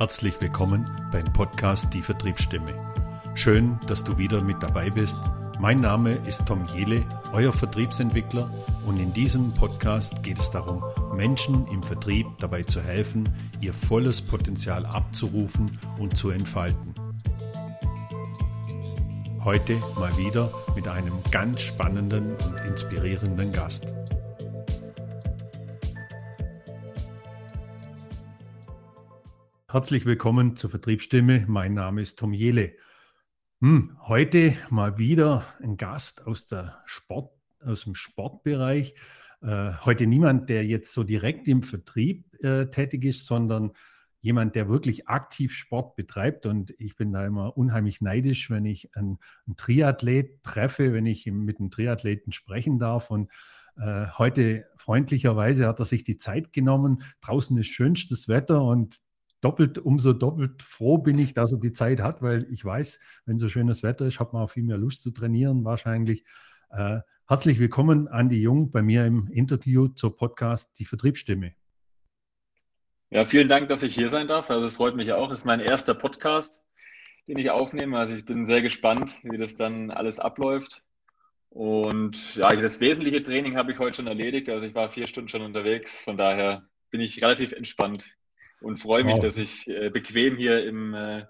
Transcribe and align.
Herzlich 0.00 0.40
willkommen 0.40 0.90
beim 1.12 1.30
Podcast 1.30 1.92
Die 1.92 2.00
Vertriebsstimme. 2.00 2.72
Schön, 3.34 3.78
dass 3.86 4.02
du 4.02 4.16
wieder 4.16 4.40
mit 4.40 4.62
dabei 4.62 4.88
bist. 4.88 5.18
Mein 5.58 5.82
Name 5.82 6.14
ist 6.26 6.46
Tom 6.46 6.66
Jele, 6.74 7.04
euer 7.34 7.52
Vertriebsentwickler 7.52 8.50
und 8.86 8.98
in 8.98 9.12
diesem 9.12 9.52
Podcast 9.52 10.22
geht 10.22 10.38
es 10.38 10.50
darum, 10.50 10.82
Menschen 11.14 11.68
im 11.68 11.82
Vertrieb 11.82 12.26
dabei 12.38 12.62
zu 12.62 12.80
helfen, 12.80 13.28
ihr 13.60 13.74
volles 13.74 14.22
Potenzial 14.22 14.86
abzurufen 14.86 15.78
und 15.98 16.16
zu 16.16 16.30
entfalten. 16.30 16.94
Heute 19.44 19.76
mal 19.98 20.16
wieder 20.16 20.50
mit 20.74 20.88
einem 20.88 21.22
ganz 21.30 21.60
spannenden 21.60 22.36
und 22.36 22.56
inspirierenden 22.66 23.52
Gast. 23.52 23.92
Herzlich 29.72 30.04
willkommen 30.04 30.56
zur 30.56 30.68
Vertriebsstimme. 30.68 31.44
Mein 31.46 31.74
Name 31.74 32.02
ist 32.02 32.18
Tom 32.18 32.32
Jele. 32.32 32.72
Hm, 33.60 33.96
heute 34.00 34.56
mal 34.68 34.98
wieder 34.98 35.46
ein 35.62 35.76
Gast 35.76 36.26
aus, 36.26 36.48
der 36.48 36.82
Sport, 36.86 37.30
aus 37.60 37.84
dem 37.84 37.94
Sportbereich. 37.94 38.96
Äh, 39.42 39.70
heute 39.84 40.08
niemand, 40.08 40.50
der 40.50 40.66
jetzt 40.66 40.92
so 40.92 41.04
direkt 41.04 41.46
im 41.46 41.62
Vertrieb 41.62 42.24
äh, 42.42 42.66
tätig 42.66 43.04
ist, 43.04 43.26
sondern 43.26 43.70
jemand, 44.20 44.56
der 44.56 44.68
wirklich 44.68 45.06
aktiv 45.06 45.54
Sport 45.54 45.94
betreibt. 45.94 46.46
Und 46.46 46.74
ich 46.78 46.96
bin 46.96 47.12
da 47.12 47.24
immer 47.24 47.56
unheimlich 47.56 48.00
neidisch, 48.00 48.50
wenn 48.50 48.64
ich 48.64 48.96
einen, 48.96 49.20
einen 49.46 49.54
Triathlet 49.54 50.42
treffe, 50.42 50.92
wenn 50.92 51.06
ich 51.06 51.26
mit 51.26 51.60
einem 51.60 51.70
Triathleten 51.70 52.32
sprechen 52.32 52.80
darf. 52.80 53.12
Und 53.12 53.30
äh, 53.76 54.06
heute 54.18 54.66
freundlicherweise 54.76 55.68
hat 55.68 55.78
er 55.78 55.86
sich 55.86 56.02
die 56.02 56.16
Zeit 56.16 56.52
genommen. 56.52 57.04
Draußen 57.20 57.56
ist 57.56 57.68
schönstes 57.68 58.26
Wetter 58.26 58.64
und 58.64 59.00
doppelt, 59.40 59.78
umso 59.78 60.12
doppelt 60.12 60.62
froh 60.62 60.98
bin 60.98 61.18
ich, 61.18 61.32
dass 61.32 61.52
er 61.52 61.58
die 61.58 61.72
Zeit 61.72 62.00
hat, 62.00 62.22
weil 62.22 62.46
ich 62.50 62.64
weiß, 62.64 63.00
wenn 63.26 63.38
so 63.38 63.48
schönes 63.48 63.82
Wetter 63.82 64.06
ist, 64.06 64.20
hat 64.20 64.32
man 64.32 64.42
auch 64.42 64.50
viel 64.50 64.62
mehr 64.62 64.78
Lust 64.78 65.02
zu 65.02 65.10
trainieren 65.10 65.64
wahrscheinlich. 65.64 66.24
Äh, 66.70 67.00
herzlich 67.26 67.58
willkommen, 67.58 68.08
Andi 68.08 68.40
Jung, 68.40 68.70
bei 68.70 68.82
mir 68.82 69.06
im 69.06 69.28
Interview 69.32 69.88
zur 69.88 70.16
Podcast 70.16 70.78
Die 70.78 70.84
Vertriebsstimme. 70.84 71.54
Ja, 73.10 73.24
vielen 73.24 73.48
Dank, 73.48 73.68
dass 73.68 73.82
ich 73.82 73.94
hier 73.94 74.08
sein 74.08 74.28
darf. 74.28 74.50
Also 74.50 74.66
es 74.66 74.76
freut 74.76 74.94
mich 74.94 75.12
auch. 75.12 75.32
Es 75.32 75.40
ist 75.40 75.44
mein 75.44 75.60
erster 75.60 75.94
Podcast, 75.94 76.62
den 77.26 77.38
ich 77.38 77.50
aufnehme. 77.50 77.98
Also 77.98 78.14
ich 78.14 78.24
bin 78.24 78.44
sehr 78.44 78.62
gespannt, 78.62 79.18
wie 79.24 79.36
das 79.36 79.56
dann 79.56 79.90
alles 79.90 80.20
abläuft. 80.20 80.84
Und 81.48 82.36
ja, 82.36 82.54
das 82.54 82.78
wesentliche 82.78 83.24
Training 83.24 83.56
habe 83.56 83.72
ich 83.72 83.80
heute 83.80 83.96
schon 83.96 84.06
erledigt. 84.06 84.48
Also 84.48 84.66
ich 84.68 84.76
war 84.76 84.88
vier 84.88 85.08
Stunden 85.08 85.28
schon 85.28 85.42
unterwegs. 85.42 86.04
Von 86.04 86.16
daher 86.16 86.68
bin 86.90 87.00
ich 87.00 87.20
relativ 87.20 87.50
entspannt 87.50 88.16
und 88.60 88.76
freue 88.76 89.04
mich, 89.04 89.14
wow. 89.14 89.20
dass 89.20 89.36
ich 89.36 89.68
äh, 89.68 89.90
bequem 89.90 90.36
hier 90.36 90.66
im, 90.66 90.94
äh, 90.94 91.24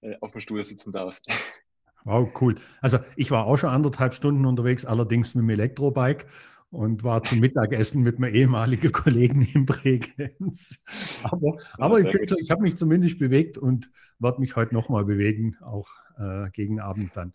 äh 0.00 0.16
auf 0.20 0.32
dem 0.32 0.40
Stuhl 0.40 0.62
sitzen 0.64 0.92
darf. 0.92 1.20
Wow, 2.04 2.30
cool. 2.40 2.54
Also 2.80 3.00
ich 3.16 3.30
war 3.30 3.44
auch 3.44 3.58
schon 3.58 3.68
anderthalb 3.68 4.14
Stunden 4.14 4.46
unterwegs, 4.46 4.86
allerdings 4.86 5.34
mit 5.34 5.42
dem 5.42 5.50
Elektrobike 5.50 6.26
und 6.70 7.02
war 7.02 7.22
zum 7.22 7.40
Mittagessen 7.40 8.02
mit 8.02 8.18
meinem 8.18 8.34
ehemaligen 8.34 8.92
Kollegen 8.92 9.42
in 9.52 9.66
Bregenz. 9.66 10.78
Aber, 11.22 11.58
aber 11.76 12.00
ich, 12.00 12.30
ich 12.30 12.50
habe 12.50 12.62
mich 12.62 12.76
zumindest 12.76 13.18
bewegt 13.18 13.58
und 13.58 13.90
werde 14.18 14.40
mich 14.40 14.56
heute 14.56 14.74
nochmal 14.74 15.04
bewegen, 15.04 15.56
auch 15.60 15.88
äh, 16.18 16.50
gegen 16.52 16.80
Abend 16.80 17.16
dann. 17.16 17.32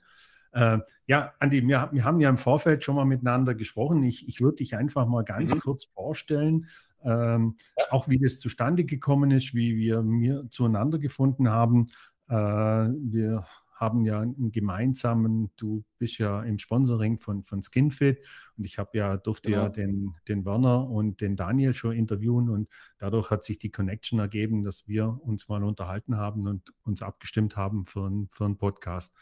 Äh, 0.54 0.80
ja, 1.08 1.34
Andi, 1.40 1.68
wir, 1.68 1.90
wir, 1.92 2.04
haben 2.04 2.20
ja 2.20 2.30
im 2.30 2.38
Vorfeld 2.38 2.84
schon 2.84 2.96
mal 2.96 3.06
miteinander 3.06 3.56
gesprochen. 3.56 4.04
Ich, 4.04 4.28
ich 4.28 4.42
würde 4.42 4.58
dich 4.58 4.76
einfach 4.76 5.08
mal 5.08 5.24
ganz 5.24 5.54
mhm. 5.54 5.60
kurz 5.60 5.86
vorstellen, 5.86 6.68
ähm, 7.04 7.58
ja. 7.78 7.86
Auch 7.92 8.08
wie 8.08 8.18
das 8.18 8.40
zustande 8.40 8.86
gekommen 8.86 9.32
ist, 9.32 9.54
wie 9.54 9.76
wir 9.76 10.02
mir 10.02 10.50
zueinander 10.50 11.00
gefunden 11.00 11.50
haben. 11.50 11.88
Äh, 12.30 12.36
wir 12.36 13.46
haben 13.74 14.06
ja 14.06 14.22
einen 14.22 14.52
gemeinsamen, 14.52 15.52
du 15.58 15.84
bist 15.98 16.18
ja 16.18 16.42
im 16.44 16.58
Sponsoring 16.58 17.20
von, 17.20 17.44
von 17.44 17.62
Skinfit 17.62 18.20
und 18.58 18.64
ich 18.64 18.78
habe 18.78 18.98
ja, 18.98 19.18
durfte 19.18 19.50
genau. 19.50 19.64
ja 19.64 19.70
den, 19.70 20.16
den 20.28 20.46
Werner 20.46 20.90
und 20.90 21.20
den 21.20 21.36
Daniel 21.36 21.74
schon 21.74 21.92
interviewen 21.92 22.50
und 22.50 22.70
dadurch 22.98 23.30
hat 23.30 23.44
sich 23.44 23.58
die 23.58 23.72
Connection 23.72 24.20
ergeben, 24.20 24.64
dass 24.64 24.88
wir 24.88 25.20
uns 25.24 25.50
mal 25.50 25.64
unterhalten 25.64 26.16
haben 26.16 26.48
und 26.48 26.72
uns 26.84 27.02
abgestimmt 27.02 27.58
haben 27.58 27.86
für, 27.86 28.08
ein, 28.08 28.30
für 28.32 28.46
einen 28.46 28.58
Podcast. 28.58 29.14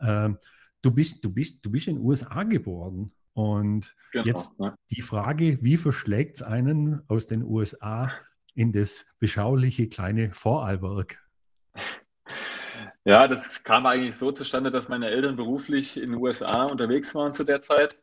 Ähm, 0.00 0.38
du, 0.82 0.90
bist, 0.90 1.24
du, 1.24 1.30
bist, 1.32 1.64
du 1.64 1.70
bist 1.70 1.88
in 1.88 1.96
den 1.96 2.04
USA 2.04 2.42
geboren. 2.44 3.12
Und 3.32 3.94
genau, 4.12 4.26
jetzt 4.26 4.58
ne? 4.58 4.74
die 4.90 5.02
Frage, 5.02 5.58
wie 5.62 5.76
verschlägt 5.76 6.36
es 6.36 6.42
einen 6.42 7.02
aus 7.08 7.26
den 7.26 7.42
USA 7.42 8.10
in 8.54 8.72
das 8.72 9.06
beschauliche 9.18 9.88
kleine 9.88 10.34
Vorarlberg? 10.34 11.18
Ja, 13.04 13.28
das 13.28 13.62
kam 13.62 13.86
eigentlich 13.86 14.16
so 14.16 14.30
zustande, 14.30 14.70
dass 14.70 14.88
meine 14.88 15.08
Eltern 15.08 15.36
beruflich 15.36 15.96
in 15.96 16.10
den 16.10 16.20
USA 16.20 16.64
unterwegs 16.64 17.14
waren 17.14 17.32
zu 17.32 17.44
der 17.44 17.60
Zeit. 17.60 17.98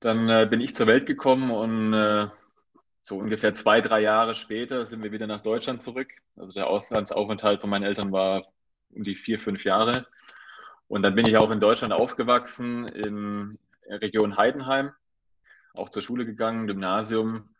Dann 0.00 0.28
äh, 0.28 0.46
bin 0.48 0.60
ich 0.60 0.74
zur 0.74 0.86
Welt 0.86 1.06
gekommen 1.06 1.50
und 1.50 1.94
äh, 1.94 2.28
so 3.02 3.18
ungefähr 3.18 3.54
zwei, 3.54 3.80
drei 3.80 4.00
Jahre 4.00 4.34
später 4.34 4.84
sind 4.84 5.02
wir 5.02 5.12
wieder 5.12 5.26
nach 5.26 5.40
Deutschland 5.40 5.80
zurück. 5.80 6.12
Also 6.36 6.52
der 6.52 6.66
Auslandsaufenthalt 6.66 7.60
von 7.60 7.70
meinen 7.70 7.84
Eltern 7.84 8.12
war 8.12 8.44
um 8.90 9.02
die 9.02 9.16
vier, 9.16 9.38
fünf 9.38 9.64
Jahre. 9.64 10.06
Und 10.88 11.02
dann 11.02 11.14
bin 11.14 11.26
ich 11.26 11.36
auch 11.36 11.50
in 11.50 11.60
Deutschland 11.60 11.92
aufgewachsen, 11.92 12.86
in 12.86 13.58
Region 13.88 14.36
Heidenheim, 14.36 14.92
auch 15.74 15.90
zur 15.90 16.02
Schule 16.02 16.24
gegangen, 16.24 16.66
Gymnasium, 16.66 17.54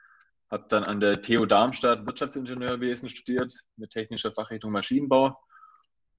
habe 0.50 0.66
dann 0.68 0.84
an 0.84 1.00
der 1.00 1.22
TU 1.22 1.44
Darmstadt 1.44 2.06
Wirtschaftsingenieurwesen 2.06 3.08
studiert 3.08 3.52
mit 3.76 3.90
technischer 3.90 4.32
Fachrichtung 4.32 4.72
Maschinenbau. 4.72 5.38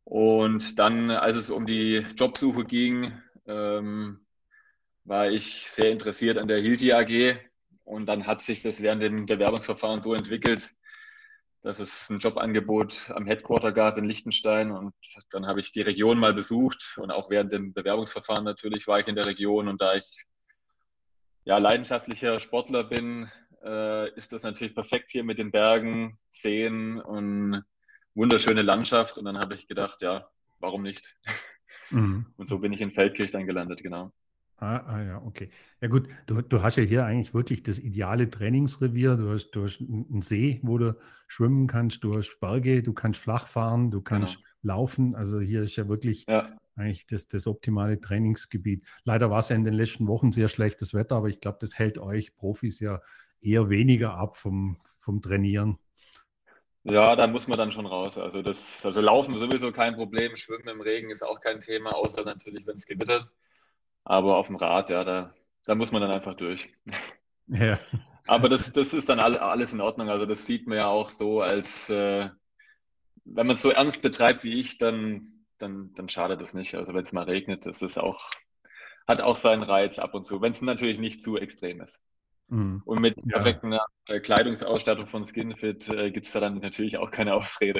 Und 0.03 0.79
dann, 0.79 1.11
als 1.11 1.37
es 1.37 1.49
um 1.49 1.65
die 1.65 2.05
Jobsuche 2.15 2.65
ging, 2.65 3.13
ähm, 3.45 4.25
war 5.03 5.29
ich 5.29 5.67
sehr 5.67 5.91
interessiert 5.91 6.37
an 6.37 6.47
der 6.47 6.59
Hilti 6.59 6.93
AG. 6.93 7.39
Und 7.83 8.07
dann 8.07 8.27
hat 8.27 8.41
sich 8.41 8.61
das 8.61 8.81
während 8.81 9.01
dem 9.01 9.25
Bewerbungsverfahren 9.25 10.01
so 10.01 10.13
entwickelt, 10.13 10.75
dass 11.67 11.79
es 11.79 12.09
ein 12.09 12.19
Jobangebot 12.19 13.11
am 13.13 13.25
Headquarter 13.25 13.73
gab 13.73 13.97
in 13.97 14.05
Liechtenstein 14.05 14.71
und 14.71 14.93
dann 15.31 15.45
habe 15.47 15.59
ich 15.59 15.69
die 15.69 15.81
Region 15.81 16.17
mal 16.17 16.33
besucht 16.33 16.95
und 16.97 17.11
auch 17.11 17.29
während 17.29 17.51
dem 17.51 17.73
Bewerbungsverfahren 17.73 18.45
natürlich 18.45 18.87
war 18.87 19.01
ich 19.01 19.07
in 19.09 19.17
der 19.17 19.25
Region 19.25 19.67
und 19.67 19.81
da 19.81 19.95
ich 19.95 20.05
ja 21.43 21.57
leidenschaftlicher 21.57 22.39
Sportler 22.39 22.85
bin, 22.85 23.29
äh, 23.65 24.09
ist 24.13 24.31
das 24.31 24.43
natürlich 24.43 24.75
perfekt 24.75 25.11
hier 25.11 25.25
mit 25.25 25.39
den 25.39 25.51
Bergen, 25.51 26.17
Seen 26.29 27.01
und 27.01 27.65
wunderschöne 28.15 28.61
Landschaft 28.61 29.17
und 29.17 29.25
dann 29.25 29.37
habe 29.37 29.55
ich 29.55 29.67
gedacht, 29.67 30.01
ja, 30.01 30.25
warum 30.59 30.83
nicht? 30.83 31.17
Mhm. 31.89 32.27
Und 32.37 32.47
so 32.47 32.59
bin 32.59 32.71
ich 32.71 32.79
in 32.79 32.91
Feldkirch 32.91 33.31
dann 33.31 33.45
gelandet, 33.45 33.83
genau. 33.83 34.13
Ah, 34.59 34.77
ah, 34.87 35.03
ja, 35.03 35.21
okay. 35.23 35.51
Ja 35.81 35.87
gut, 35.87 36.07
du, 36.25 36.41
du 36.41 36.63
hast 36.63 36.77
ja 36.77 36.83
hier 36.83 37.05
eigentlich 37.05 37.35
wirklich 37.35 37.61
das 37.61 37.77
ideale 37.77 38.27
Trainingsrevier. 38.27 39.15
Du 39.15 39.29
hast, 39.31 39.51
du 39.51 39.65
hast 39.65 39.79
einen 39.81 40.23
See, 40.23 40.59
wo 40.63 40.79
du 40.79 40.97
schwimmen 41.27 41.67
kannst, 41.67 42.03
du 42.03 42.11
hast 42.11 42.39
Berge, 42.39 42.81
du 42.81 42.91
kannst 42.91 43.19
flach 43.19 43.47
fahren, 43.47 43.91
du 43.91 44.01
kannst 44.01 44.37
genau. 44.37 44.47
laufen. 44.63 45.15
Also 45.15 45.39
hier 45.39 45.61
ist 45.61 45.75
ja 45.75 45.87
wirklich 45.87 46.25
ja. 46.27 46.49
eigentlich 46.75 47.05
das, 47.05 47.27
das 47.27 47.45
optimale 47.45 48.01
Trainingsgebiet. 48.01 48.83
Leider 49.03 49.29
war 49.29 49.39
es 49.39 49.49
ja 49.49 49.55
in 49.55 49.63
den 49.63 49.75
letzten 49.75 50.07
Wochen 50.07 50.31
sehr 50.31 50.49
schlechtes 50.49 50.95
Wetter, 50.95 51.17
aber 51.17 51.29
ich 51.29 51.39
glaube, 51.39 51.59
das 51.61 51.77
hält 51.77 51.99
euch 51.99 52.35
Profis 52.35 52.79
ja 52.79 52.99
eher 53.41 53.69
weniger 53.69 54.15
ab 54.15 54.37
vom, 54.37 54.77
vom 54.99 55.21
Trainieren. 55.21 55.77
Ja, 56.83 57.15
da 57.15 57.27
muss 57.27 57.47
man 57.47 57.59
dann 57.59 57.71
schon 57.71 57.85
raus. 57.85 58.17
Also 58.17 58.41
das, 58.41 58.83
also 58.85 59.01
Laufen 59.01 59.37
sowieso 59.37 59.71
kein 59.71 59.93
Problem, 59.93 60.35
Schwimmen 60.35 60.69
im 60.69 60.81
Regen 60.81 61.11
ist 61.11 61.21
auch 61.21 61.41
kein 61.41 61.59
Thema, 61.59 61.93
außer 61.93 62.23
natürlich, 62.23 62.65
wenn 62.65 62.75
es 62.75 62.87
gewittert. 62.87 63.29
Aber 64.09 64.37
auf 64.37 64.47
dem 64.47 64.55
Rad, 64.55 64.89
ja, 64.89 65.03
da, 65.03 65.31
da 65.65 65.75
muss 65.75 65.91
man 65.91 66.01
dann 66.01 66.11
einfach 66.11 66.35
durch. 66.35 66.69
Ja. 67.49 67.79
Aber 68.25 68.49
das, 68.49 68.73
das 68.73 68.93
ist 68.93 69.07
dann 69.07 69.21
alles 69.21 69.73
in 69.73 69.79
Ordnung. 69.79 70.09
Also 70.09 70.25
das 70.25 70.45
sieht 70.45 70.67
man 70.67 70.79
ja 70.79 70.87
auch 70.87 71.09
so, 71.09 71.39
als 71.39 71.89
äh, 71.89 72.29
wenn 73.23 73.47
man 73.47 73.53
es 73.53 73.61
so 73.61 73.69
ernst 73.69 74.01
betreibt 74.01 74.43
wie 74.43 74.59
ich, 74.59 74.77
dann, 74.79 75.25
dann, 75.57 75.93
dann 75.93 76.09
schadet 76.09 76.41
es 76.41 76.53
nicht. 76.53 76.75
Also 76.75 76.93
wenn 76.93 77.03
es 77.03 77.13
mal 77.13 77.23
regnet, 77.23 77.65
das 77.65 77.81
ist 77.81 77.97
auch, 77.97 78.19
hat 79.07 79.21
auch 79.21 79.37
seinen 79.37 79.63
Reiz 79.63 79.97
ab 79.97 80.13
und 80.13 80.25
zu, 80.25 80.41
wenn 80.41 80.51
es 80.51 80.61
natürlich 80.61 80.99
nicht 80.99 81.21
zu 81.21 81.37
extrem 81.37 81.79
ist. 81.79 82.03
Mhm. 82.49 82.81
Und 82.83 82.99
mit 82.99 83.15
ja. 83.15 83.23
perfekter 83.39 83.85
äh, 84.07 84.19
Kleidungsausstattung 84.19 85.07
von 85.07 85.23
Skinfit 85.23 85.87
äh, 85.87 86.11
gibt 86.11 86.25
es 86.25 86.33
da 86.33 86.41
dann 86.41 86.59
natürlich 86.59 86.97
auch 86.97 87.11
keine 87.11 87.33
Ausrede. 87.33 87.79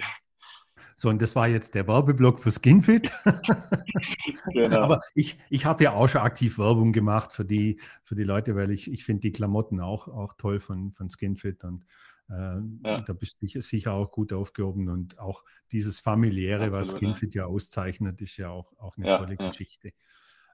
So, 0.96 1.10
und 1.10 1.22
das 1.22 1.36
war 1.36 1.48
jetzt 1.48 1.76
der 1.76 1.88
Werbeblock 1.88 2.40
für 2.40 2.52
Skinfit. 2.52 3.12
genau. 4.54 4.82
Aber 4.82 5.02
ich, 5.16 5.38
ich 5.50 5.66
habe 5.66 5.84
ja 5.84 5.94
auch 5.94 6.08
schon 6.08 6.22
aktiv 6.22 6.58
Werbung 6.58 6.94
gemacht 6.94 7.32
für 7.32 7.46
die, 7.46 7.80
für 8.04 8.16
die 8.16 8.24
Leute, 8.24 8.56
weil 8.56 8.72
ich, 8.72 8.92
ich 8.92 9.04
finde 9.04 9.22
die 9.22 9.32
Klamotten 9.32 9.82
auch, 9.82 10.08
auch 10.08 10.34
toll 10.38 10.60
von, 10.60 10.92
von 10.92 11.10
Skinfit 11.10 11.64
und 11.64 11.86
äh, 12.30 12.60
ja. 12.84 13.02
da 13.02 13.14
bist 13.14 13.42
du 13.42 13.62
sicher 13.62 13.94
auch 13.94 14.12
gut 14.12 14.34
aufgehoben 14.34 14.90
und 14.90 15.18
auch 15.20 15.44
dieses 15.72 16.00
familiäre, 16.00 16.66
Absolut, 16.66 16.88
was 16.88 16.98
Skinfit 16.98 17.36
ja. 17.36 17.44
ja 17.44 17.48
auszeichnet, 17.48 18.22
ist 18.22 18.38
ja 18.38 18.50
auch, 18.50 18.74
auch 18.80 18.98
eine 18.98 19.08
ja, 19.08 19.18
tolle 19.18 19.38
Geschichte. 19.38 19.94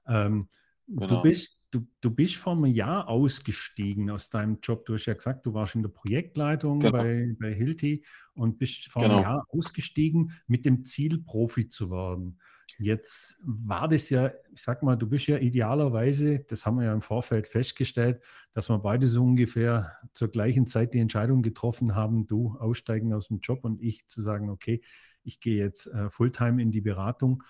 Ähm, 0.07 0.49
genau. 0.87 1.07
Du 1.07 1.21
bist 1.21 1.59
du, 1.73 1.87
du 2.01 2.11
bist 2.11 2.35
vor 2.35 2.53
einem 2.53 2.65
Jahr 2.65 3.07
ausgestiegen 3.07 4.09
aus 4.09 4.29
deinem 4.29 4.59
Job. 4.61 4.85
Du 4.85 4.93
hast 4.93 5.05
ja 5.05 5.13
gesagt, 5.13 5.45
du 5.45 5.53
warst 5.53 5.75
in 5.75 5.81
der 5.81 5.89
Projektleitung 5.89 6.79
genau. 6.79 6.91
bei, 6.91 7.35
bei 7.39 7.53
Hilti 7.53 8.03
und 8.33 8.59
bist 8.59 8.89
vor 8.89 9.01
genau. 9.01 9.15
einem 9.15 9.23
Jahr 9.23 9.47
ausgestiegen 9.49 10.31
mit 10.47 10.65
dem 10.65 10.85
Ziel, 10.85 11.19
Profi 11.23 11.67
zu 11.67 11.89
werden. 11.89 12.39
Jetzt 12.79 13.37
war 13.43 13.87
das 13.87 14.09
ja, 14.09 14.31
ich 14.51 14.61
sag 14.61 14.83
mal, 14.83 14.95
du 14.95 15.07
bist 15.07 15.27
ja 15.27 15.37
idealerweise, 15.37 16.43
das 16.47 16.65
haben 16.65 16.77
wir 16.77 16.85
ja 16.85 16.93
im 16.93 17.01
Vorfeld 17.01 17.47
festgestellt, 17.47 18.21
dass 18.53 18.69
wir 18.69 18.79
beide 18.79 19.07
so 19.07 19.23
ungefähr 19.23 19.91
zur 20.11 20.29
gleichen 20.29 20.65
Zeit 20.65 20.93
die 20.93 20.99
Entscheidung 20.99 21.43
getroffen 21.43 21.95
haben, 21.95 22.25
du 22.25 22.55
aussteigen 22.59 23.13
aus 23.13 23.27
dem 23.27 23.41
Job 23.41 23.63
und 23.63 23.81
ich 23.81 24.07
zu 24.07 24.21
sagen, 24.21 24.49
okay, 24.49 24.81
ich 25.23 25.39
gehe 25.39 25.57
jetzt 25.57 25.87
äh, 25.87 26.09
Fulltime 26.09 26.61
in 26.61 26.71
die 26.71 26.81
Beratung. 26.81 27.43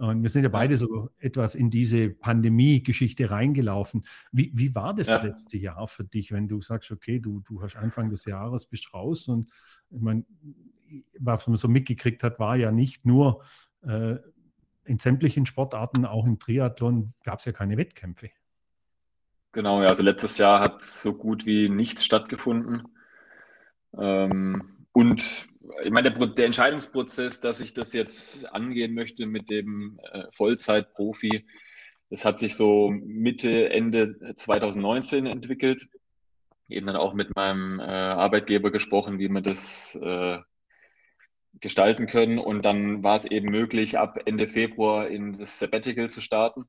Und 0.00 0.22
wir 0.22 0.30
sind 0.30 0.44
ja 0.44 0.48
beide 0.48 0.78
so 0.78 1.10
etwas 1.18 1.54
in 1.54 1.68
diese 1.68 2.08
Pandemie-Geschichte 2.08 3.30
reingelaufen. 3.30 4.06
Wie, 4.32 4.50
wie 4.54 4.74
war 4.74 4.94
das 4.94 5.08
ja. 5.08 5.22
letzte 5.22 5.58
Jahr 5.58 5.86
für 5.88 6.04
dich, 6.04 6.32
wenn 6.32 6.48
du 6.48 6.62
sagst, 6.62 6.90
okay, 6.90 7.20
du, 7.20 7.40
du 7.40 7.60
hast 7.60 7.76
Anfang 7.76 8.08
des 8.08 8.24
Jahres 8.24 8.64
bist 8.64 8.94
raus 8.94 9.28
und 9.28 9.50
ich 9.90 10.00
meine, 10.00 10.24
was 11.18 11.46
man 11.46 11.58
so 11.58 11.68
mitgekriegt 11.68 12.22
hat, 12.22 12.38
war 12.38 12.56
ja 12.56 12.72
nicht 12.72 13.04
nur 13.04 13.44
äh, 13.82 14.16
in 14.84 14.98
sämtlichen 14.98 15.44
Sportarten, 15.44 16.06
auch 16.06 16.26
im 16.26 16.38
Triathlon, 16.38 17.12
gab 17.22 17.40
es 17.40 17.44
ja 17.44 17.52
keine 17.52 17.76
Wettkämpfe. 17.76 18.30
Genau, 19.52 19.82
ja, 19.82 19.88
also 19.88 20.02
letztes 20.02 20.38
Jahr 20.38 20.60
hat 20.60 20.80
so 20.80 21.12
gut 21.12 21.44
wie 21.44 21.68
nichts 21.68 22.06
stattgefunden. 22.06 22.88
Ähm, 23.98 24.62
und 24.92 25.48
ich 25.84 25.90
meine, 25.90 26.10
der, 26.10 26.26
der, 26.26 26.46
Entscheidungsprozess, 26.46 27.40
dass 27.40 27.60
ich 27.60 27.74
das 27.74 27.92
jetzt 27.92 28.52
angehen 28.52 28.94
möchte 28.94 29.26
mit 29.26 29.50
dem 29.50 29.98
äh, 30.12 30.24
Vollzeitprofi, 30.32 31.46
das 32.10 32.24
hat 32.24 32.40
sich 32.40 32.56
so 32.56 32.90
Mitte, 32.90 33.70
Ende 33.70 34.34
2019 34.34 35.26
entwickelt. 35.26 35.86
Eben 36.68 36.86
dann 36.86 36.96
auch 36.96 37.14
mit 37.14 37.34
meinem 37.36 37.78
äh, 37.78 37.84
Arbeitgeber 37.84 38.72
gesprochen, 38.72 39.18
wie 39.20 39.28
wir 39.28 39.40
das 39.40 39.94
äh, 39.94 40.38
gestalten 41.60 42.06
können. 42.06 42.38
Und 42.38 42.64
dann 42.64 43.04
war 43.04 43.14
es 43.14 43.24
eben 43.24 43.50
möglich, 43.50 43.96
ab 43.98 44.18
Ende 44.26 44.48
Februar 44.48 45.06
in 45.08 45.32
das 45.32 45.60
Sabbatical 45.60 46.10
zu 46.10 46.20
starten. 46.20 46.64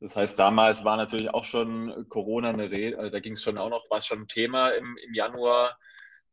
Das 0.00 0.16
heißt, 0.16 0.38
damals 0.38 0.84
war 0.84 0.96
natürlich 0.96 1.30
auch 1.30 1.44
schon 1.44 2.08
Corona 2.08 2.48
eine 2.48 2.70
Rede, 2.70 2.98
also 2.98 3.10
da 3.10 3.20
ging 3.20 3.34
es 3.34 3.42
schon 3.42 3.58
auch 3.58 3.68
noch, 3.68 3.90
war 3.90 3.98
es 3.98 4.06
schon 4.06 4.20
ein 4.20 4.28
Thema 4.28 4.70
im, 4.70 4.96
im 4.96 5.14
Januar 5.14 5.76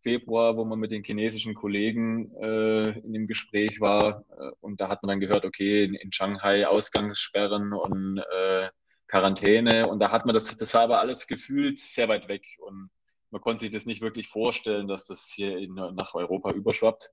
Februar, 0.02 0.56
wo 0.58 0.66
man 0.66 0.80
mit 0.80 0.92
den 0.92 1.04
chinesischen 1.04 1.54
Kollegen 1.54 2.32
äh, 2.36 3.00
in 3.00 3.14
dem 3.14 3.28
Gespräch 3.28 3.80
war. 3.82 4.24
Äh, 4.38 4.52
und 4.62 4.80
da 4.80 4.90
hat 4.90 5.04
man 5.04 5.10
dann 5.10 5.20
gehört, 5.20 5.46
okay, 5.46 5.84
in, 5.84 5.96
in 5.96 6.12
Shanghai 6.12 6.68
Ausgangssperren 6.68 7.74
und 7.74 8.20
äh, 8.20 8.70
Quarantäne. 9.08 9.88
Und 9.88 10.00
da 10.00 10.12
hat 10.12 10.26
man 10.26 10.34
das, 10.34 10.56
das 10.58 10.74
war 10.74 10.82
aber 10.82 11.00
alles 11.00 11.28
gefühlt 11.28 11.80
sehr 11.80 12.08
weit 12.08 12.28
weg. 12.28 12.46
Und 12.60 12.90
man 13.32 13.42
konnte 13.42 13.62
sich 13.62 13.72
das 13.72 13.86
nicht 13.86 14.02
wirklich 14.02 14.28
vorstellen, 14.30 14.88
dass 14.88 15.06
das 15.06 15.32
hier 15.34 15.58
in, 15.58 15.74
nach 15.74 16.14
Europa 16.14 16.52
überschwappt. 16.52 17.12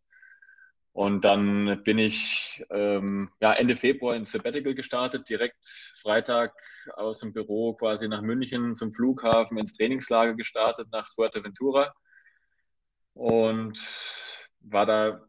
Und 0.93 1.25
dann 1.25 1.83
bin 1.83 1.99
ich 1.99 2.65
ähm, 2.71 3.29
ja, 3.41 3.53
Ende 3.53 3.75
Februar 3.75 4.15
ins 4.15 4.31
Sabbatical 4.31 4.77
gestartet, 4.77 5.29
direkt 5.29 5.67
Freitag 6.01 6.55
aus 6.95 7.19
dem 7.19 7.33
Büro 7.33 7.75
quasi 7.75 8.07
nach 8.07 8.23
München 8.23 8.77
zum 8.77 8.93
Flughafen 8.93 9.59
ins 9.59 9.77
Trainingslager 9.77 10.35
gestartet 10.35 10.87
nach 10.93 11.09
Fuerteventura 11.13 11.93
und 13.25 13.81
war 14.61 14.85
da, 14.85 15.23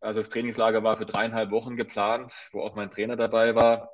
also 0.00 0.20
das 0.20 0.30
Trainingslager 0.30 0.82
war 0.82 0.96
für 0.96 1.04
dreieinhalb 1.04 1.50
Wochen 1.50 1.76
geplant, 1.76 2.32
wo 2.52 2.62
auch 2.62 2.74
mein 2.74 2.90
Trainer 2.90 3.14
dabei 3.14 3.54
war. 3.54 3.90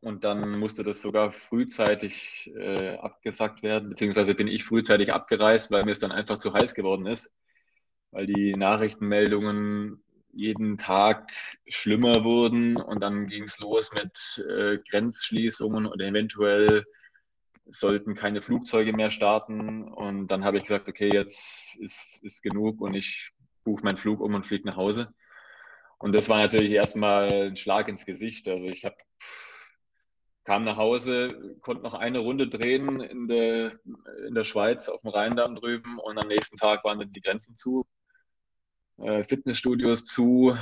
Und 0.00 0.24
dann 0.24 0.58
musste 0.58 0.82
das 0.82 1.00
sogar 1.00 1.30
frühzeitig 1.30 2.52
äh, 2.56 2.96
abgesagt 2.96 3.62
werden, 3.62 3.90
beziehungsweise 3.90 4.34
bin 4.34 4.48
ich 4.48 4.64
frühzeitig 4.64 5.12
abgereist, 5.12 5.70
weil 5.70 5.84
mir 5.84 5.92
es 5.92 6.00
dann 6.00 6.10
einfach 6.10 6.38
zu 6.38 6.52
heiß 6.52 6.74
geworden 6.74 7.06
ist, 7.06 7.32
weil 8.10 8.26
die 8.26 8.56
Nachrichtenmeldungen 8.56 10.02
jeden 10.32 10.76
Tag 10.76 11.30
schlimmer 11.68 12.24
wurden 12.24 12.76
und 12.76 13.04
dann 13.04 13.28
ging 13.28 13.44
es 13.44 13.60
los 13.60 13.92
mit 13.94 14.44
äh, 14.50 14.78
Grenzschließungen 14.90 15.86
und 15.86 16.00
eventuell 16.02 16.84
sollten 17.66 18.14
keine 18.14 18.42
Flugzeuge 18.42 18.92
mehr 18.92 19.10
starten. 19.10 19.84
Und 19.84 20.28
dann 20.28 20.44
habe 20.44 20.58
ich 20.58 20.64
gesagt, 20.64 20.88
okay, 20.88 21.12
jetzt 21.12 21.76
ist, 21.76 22.22
ist 22.22 22.42
genug 22.42 22.80
und 22.80 22.94
ich 22.94 23.32
buche 23.64 23.84
meinen 23.84 23.96
Flug 23.96 24.20
um 24.20 24.34
und 24.34 24.46
fliege 24.46 24.66
nach 24.66 24.76
Hause. 24.76 25.12
Und 25.98 26.14
das 26.14 26.28
war 26.28 26.38
natürlich 26.38 26.72
erstmal 26.72 27.48
ein 27.48 27.56
Schlag 27.56 27.88
ins 27.88 28.04
Gesicht. 28.06 28.48
Also 28.48 28.66
ich 28.66 28.84
habe 28.84 28.96
kam 30.44 30.64
nach 30.64 30.76
Hause, 30.76 31.56
konnte 31.62 31.82
noch 31.82 31.94
eine 31.94 32.18
Runde 32.18 32.48
drehen 32.48 33.00
in 33.00 33.28
der, 33.28 33.72
in 34.26 34.34
der 34.34 34.44
Schweiz 34.44 34.88
auf 34.88 35.00
dem 35.00 35.10
Rheindamm 35.10 35.56
drüben 35.56 35.98
und 35.98 36.18
am 36.18 36.28
nächsten 36.28 36.58
Tag 36.58 36.84
waren 36.84 36.98
dann 36.98 37.12
die 37.12 37.22
Grenzen 37.22 37.56
zu, 37.56 37.86
äh, 38.98 39.24
Fitnessstudios 39.24 40.04
zu, 40.04 40.56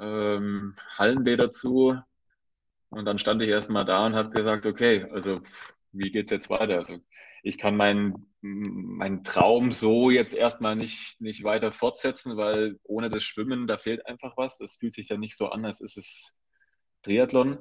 ähm, 0.00 0.74
Hallenbäder 0.98 1.50
zu. 1.50 1.96
Und 2.90 3.04
dann 3.06 3.18
stand 3.18 3.40
ich 3.42 3.48
erstmal 3.48 3.84
da 3.84 4.04
und 4.06 4.14
habe 4.14 4.30
gesagt, 4.30 4.66
okay, 4.66 5.06
also 5.12 5.40
wie 5.92 6.10
geht 6.10 6.26
es 6.26 6.30
jetzt 6.30 6.50
weiter? 6.50 6.76
Also 6.76 6.98
ich 7.42 7.58
kann 7.58 7.76
meinen 7.76 8.32
mein 8.42 9.22
Traum 9.22 9.70
so 9.70 10.10
jetzt 10.10 10.34
erstmal 10.34 10.74
nicht, 10.74 11.20
nicht 11.20 11.44
weiter 11.44 11.72
fortsetzen, 11.72 12.36
weil 12.36 12.78
ohne 12.82 13.08
das 13.08 13.22
Schwimmen, 13.22 13.68
da 13.68 13.78
fehlt 13.78 14.04
einfach 14.06 14.36
was. 14.36 14.60
Es 14.60 14.76
fühlt 14.76 14.94
sich 14.94 15.08
ja 15.08 15.16
nicht 15.16 15.36
so 15.36 15.48
an, 15.48 15.64
als 15.64 15.80
ist 15.80 15.96
es 15.96 16.38
Triathlon. 17.02 17.58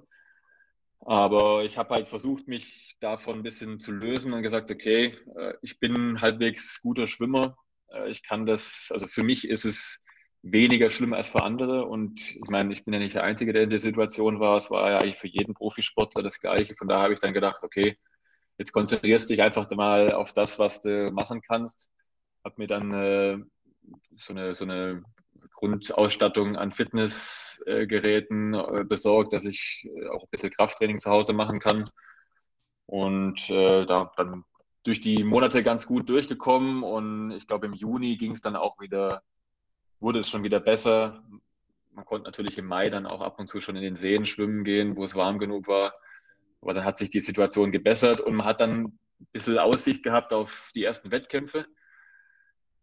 Aber 1.01 1.63
ich 1.63 1.77
habe 1.77 1.95
halt 1.95 2.07
versucht, 2.07 2.47
mich 2.47 2.95
davon 2.99 3.39
ein 3.39 3.43
bisschen 3.43 3.79
zu 3.79 3.91
lösen 3.91 4.33
und 4.33 4.43
gesagt, 4.43 4.71
okay, 4.71 5.13
äh, 5.35 5.53
ich 5.61 5.79
bin 5.79 6.21
halbwegs 6.21 6.81
guter 6.81 7.07
Schwimmer. 7.07 7.57
Äh, 7.91 8.09
ich 8.09 8.23
kann 8.23 8.45
das, 8.45 8.89
also 8.91 9.07
für 9.07 9.23
mich 9.23 9.47
ist 9.47 9.65
es 9.65 10.05
weniger 10.43 10.89
schlimm 10.89 11.13
als 11.13 11.29
für 11.29 11.43
andere. 11.43 11.85
Und 11.85 12.35
ich 12.35 12.49
meine, 12.49 12.73
ich 12.73 12.85
bin 12.85 12.93
ja 12.93 12.99
nicht 12.99 13.15
der 13.15 13.23
Einzige, 13.23 13.53
der 13.53 13.63
in 13.63 13.69
der 13.71 13.79
Situation 13.79 14.39
war. 14.39 14.57
Es 14.57 14.69
war 14.71 14.89
ja 14.89 14.99
eigentlich 14.99 15.19
für 15.19 15.27
jeden 15.27 15.53
Profisportler 15.53 16.23
das 16.23 16.39
Gleiche. 16.39 16.75
Von 16.75 16.87
daher 16.87 17.03
habe 17.03 17.13
ich 17.13 17.19
dann 17.19 17.33
gedacht, 17.33 17.63
okay, 17.63 17.97
jetzt 18.61 18.73
konzentrierst 18.73 19.29
dich 19.29 19.41
einfach 19.41 19.69
mal 19.71 20.13
auf 20.13 20.33
das, 20.33 20.59
was 20.59 20.81
du 20.81 21.11
machen 21.11 21.41
kannst. 21.41 21.91
Hab 22.43 22.57
mir 22.59 22.67
dann 22.67 22.93
äh, 22.93 23.37
so, 24.17 24.33
eine, 24.33 24.53
so 24.53 24.65
eine 24.65 25.03
Grundausstattung 25.55 26.55
an 26.55 26.71
Fitnessgeräten 26.71 28.53
äh, 28.53 28.83
besorgt, 28.83 29.33
dass 29.33 29.45
ich 29.45 29.89
äh, 29.95 30.07
auch 30.09 30.23
ein 30.23 30.29
bisschen 30.29 30.51
Krafttraining 30.51 30.99
zu 30.99 31.09
Hause 31.09 31.33
machen 31.33 31.59
kann. 31.59 31.83
Und 32.85 33.49
äh, 33.49 33.85
da 33.85 34.11
dann 34.15 34.43
durch 34.83 35.01
die 35.01 35.23
Monate 35.23 35.63
ganz 35.63 35.87
gut 35.87 36.09
durchgekommen 36.09 36.83
und 36.83 37.31
ich 37.31 37.47
glaube 37.47 37.65
im 37.65 37.73
Juni 37.73 38.17
ging 38.17 38.31
es 38.31 38.41
dann 38.41 38.55
auch 38.55 38.79
wieder, 38.79 39.23
wurde 39.99 40.19
es 40.19 40.29
schon 40.29 40.43
wieder 40.43 40.59
besser. 40.59 41.23
Man 41.93 42.05
konnte 42.05 42.25
natürlich 42.25 42.57
im 42.57 42.65
Mai 42.65 42.89
dann 42.89 43.05
auch 43.07 43.21
ab 43.21 43.39
und 43.39 43.47
zu 43.47 43.59
schon 43.59 43.75
in 43.75 43.83
den 43.83 43.95
Seen 43.95 44.25
schwimmen 44.25 44.63
gehen, 44.63 44.95
wo 44.95 45.03
es 45.03 45.15
warm 45.15 45.39
genug 45.39 45.67
war. 45.67 45.93
Aber 46.61 46.73
dann 46.73 46.85
hat 46.85 46.97
sich 46.97 47.09
die 47.09 47.21
Situation 47.21 47.71
gebessert 47.71 48.21
und 48.21 48.35
man 48.35 48.45
hat 48.45 48.61
dann 48.61 48.85
ein 48.85 49.27
bisschen 49.31 49.57
Aussicht 49.57 50.03
gehabt 50.03 50.33
auf 50.33 50.71
die 50.75 50.83
ersten 50.83 51.11
Wettkämpfe. 51.11 51.65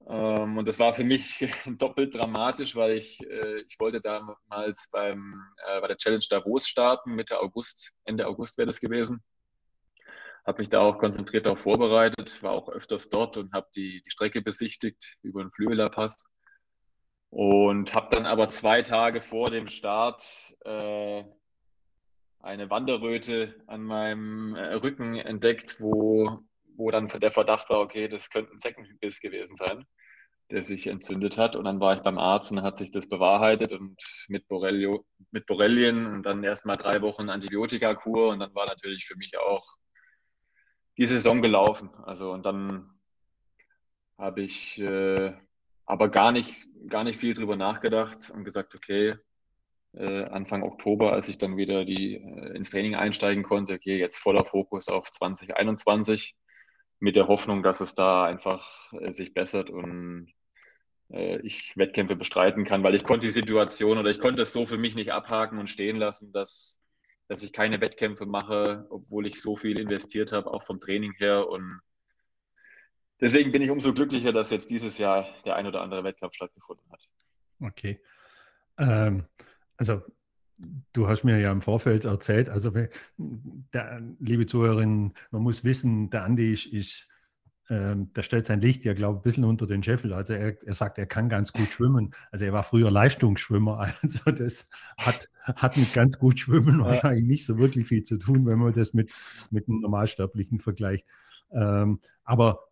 Ähm, 0.08 0.56
und 0.56 0.66
das 0.66 0.78
war 0.78 0.92
für 0.92 1.04
mich 1.04 1.38
doppelt 1.78 2.14
dramatisch, 2.14 2.75
weil 2.76 2.92
ich, 2.92 3.20
äh, 3.28 3.61
ich 3.61 3.78
wollte 3.78 4.00
damals 4.00 4.88
beim, 4.90 5.42
äh, 5.66 5.80
bei 5.80 5.88
der 5.88 5.99
Challenge 5.99 6.25
Davos 6.30 6.66
starten, 6.66 7.14
Mitte 7.14 7.40
August, 7.40 7.92
Ende 8.04 8.26
August 8.26 8.56
wäre 8.58 8.66
das 8.66 8.80
gewesen. 8.80 9.23
Habe 10.47 10.62
mich 10.62 10.70
da 10.70 10.80
auch 10.80 10.97
konzentriert 10.99 11.44
darauf 11.44 11.61
vorbereitet, 11.61 12.42
war 12.42 12.52
auch 12.52 12.70
öfters 12.70 13.11
dort 13.11 13.37
und 13.37 13.52
habe 13.52 13.68
die, 13.76 14.00
die 14.00 14.11
Strecke 14.11 14.40
besichtigt 14.40 15.18
über 15.23 15.42
den 15.42 15.52
Flüeler 15.52 15.90
Pass. 15.90 16.26
Und 17.30 17.94
habe 17.94 18.08
dann 18.16 18.25
aber 18.25 18.49
zwei 18.49 18.80
Tage 18.80 19.20
vor 19.20 19.50
dem 19.50 19.66
Start 19.66 20.23
äh, 20.64 21.23
eine 22.40 22.71
Wanderröte 22.71 23.54
an 23.66 23.83
meinem 23.83 24.54
äh, 24.54 24.75
Rücken 24.75 25.16
entdeckt, 25.16 25.80
wo, 25.80 26.40
wo 26.76 26.90
dann 26.90 27.09
der 27.09 27.33
Verdacht 27.33 27.71
war, 27.71 27.80
okay, 27.80 28.09
das 28.09 28.30
könnte 28.30 28.52
ein 28.52 28.59
Zeckenbiss 28.59 29.21
gewesen 29.21 29.54
sein, 29.54 29.85
der 30.50 30.62
sich 30.62 30.87
entzündet 30.87 31.37
hat. 31.37 31.57
Und 31.57 31.64
dann 31.64 31.80
war 31.80 31.95
ich 31.95 32.02
beim 32.02 32.18
Arzt 32.18 32.52
und 32.52 32.62
hat 32.62 32.78
sich 32.78 32.90
das 32.90 33.09
bewahrheitet 33.09 33.73
und 33.73 34.00
mit, 34.28 34.47
Borrelio, 34.49 35.04
mit 35.30 35.47
Borrelien 35.47 36.07
und 36.07 36.23
dann 36.23 36.45
erstmal 36.45 36.76
drei 36.76 37.02
Wochen 37.02 37.28
Antibiotikakur 37.28 38.28
und 38.28 38.40
dann 38.40 38.54
war 38.54 38.66
natürlich 38.66 39.07
für 39.07 39.16
mich 39.16 39.37
auch 39.38 39.66
die 40.97 41.07
Saison 41.07 41.42
gelaufen. 41.42 41.90
Also 42.04 42.33
und 42.33 42.47
dann 42.47 42.90
habe 44.16 44.42
ich 44.42 44.80
äh, 44.80 45.33
aber 45.87 46.11
gar 46.11 46.33
nicht, 46.33 46.66
gar 46.88 47.02
nicht 47.04 47.18
viel 47.18 47.35
drüber 47.35 47.57
nachgedacht 47.57 48.30
und 48.30 48.45
gesagt, 48.45 48.75
okay, 48.75 49.16
Anfang 49.97 50.62
Oktober, 50.62 51.12
als 51.12 51.28
ich 51.28 51.38
dann 51.38 51.57
wieder 51.57 51.85
die, 51.85 52.16
äh, 52.16 52.57
ins 52.57 52.71
Training 52.71 52.95
einsteigen 52.95 53.42
konnte. 53.42 53.75
Okay, 53.75 53.99
jetzt 53.99 54.18
voller 54.18 54.45
Fokus 54.45 54.88
auf 54.88 55.11
2021 55.11 56.37
mit 57.00 57.16
der 57.16 57.28
Hoffnung, 57.28 57.62
dass 57.62 57.80
es 57.80 57.95
da 57.95 58.25
einfach 58.25 58.92
äh, 58.92 59.12
sich 59.12 59.35
bessert 59.35 59.71
und 59.71 60.33
äh, 61.11 61.38
ich 61.40 61.76
Wettkämpfe 61.76 62.16
bestreiten 62.16 62.64
kann, 62.64 62.83
weil 62.83 62.95
ich 62.95 63.04
konnte 63.04 63.26
die 63.26 63.33
Situation 63.33 63.99
oder 63.99 64.11
ich 64.11 64.21
konnte 64.21 64.42
es 64.42 64.52
so 64.52 64.66
für 64.66 64.78
mich 64.78 64.95
nicht 64.95 65.12
abhaken 65.12 65.59
und 65.59 65.71
stehen 65.71 65.97
lassen, 65.97 66.33
dass 66.33 66.83
dass 67.28 67.42
ich 67.42 67.52
keine 67.52 67.80
Wettkämpfe 67.80 68.26
mache, 68.26 68.87
obwohl 68.88 69.26
ich 69.26 69.40
so 69.40 69.57
viel 69.57 69.78
investiert 69.78 70.33
habe, 70.33 70.50
auch 70.50 70.62
vom 70.62 70.80
Training 70.80 71.12
her. 71.12 71.47
Und 71.49 71.80
deswegen 73.21 73.52
bin 73.52 73.62
ich 73.62 73.71
umso 73.71 73.92
glücklicher, 73.92 74.33
dass 74.33 74.50
jetzt 74.50 74.71
dieses 74.71 74.99
Jahr 74.99 75.28
der 75.45 75.54
ein 75.57 75.66
oder 75.66 75.83
andere 75.83 76.04
Wettkampf 76.04 76.35
stattgefunden 76.35 76.90
hat. 76.90 77.07
Okay. 77.61 78.00
Ähm, 78.78 79.26
also 79.78 80.02
Du 80.92 81.06
hast 81.06 81.23
mir 81.23 81.38
ja 81.38 81.52
im 81.52 81.62
Vorfeld 81.62 82.04
erzählt, 82.04 82.49
also 82.49 82.73
der, 83.16 84.02
liebe 84.18 84.47
Zuhörerinnen, 84.47 85.14
man 85.30 85.42
muss 85.42 85.62
wissen, 85.62 86.11
der 86.11 86.25
Andi 86.25 86.52
ist, 86.52 86.66
ist 86.66 87.06
ähm, 87.70 88.12
der 88.14 88.23
stellt 88.23 88.47
sein 88.47 88.61
Licht 88.61 88.85
ja, 88.85 88.94
glaube 88.94 89.16
ich, 89.16 89.20
ein 89.20 89.23
bisschen 89.23 89.44
unter 89.44 89.66
den 89.66 89.82
Scheffel. 89.82 90.12
Also 90.12 90.32
er, 90.32 90.61
er 90.66 90.75
sagt, 90.75 90.99
er 90.99 91.06
kann 91.06 91.28
ganz 91.28 91.52
gut 91.52 91.68
schwimmen. 91.68 92.14
Also 92.32 92.44
er 92.44 92.52
war 92.52 92.64
früher 92.64 92.90
Leistungsschwimmer. 92.90 93.94
Also 94.02 94.30
das 94.32 94.66
hat, 94.97 95.28
hat 95.44 95.76
mit 95.76 95.92
ganz 95.92 96.18
gut 96.18 96.40
Schwimmen 96.40 96.80
wahrscheinlich 96.80 97.25
nicht 97.25 97.44
so 97.44 97.58
wirklich 97.58 97.87
viel 97.87 98.04
zu 98.04 98.16
tun, 98.16 98.47
wenn 98.47 98.58
man 98.58 98.73
das 98.73 98.94
mit, 98.94 99.12
mit 99.50 99.68
einem 99.68 99.80
Normalsterblichen 99.80 100.61
vergleicht. 100.61 101.06
Ähm, 101.52 102.00
aber 102.25 102.67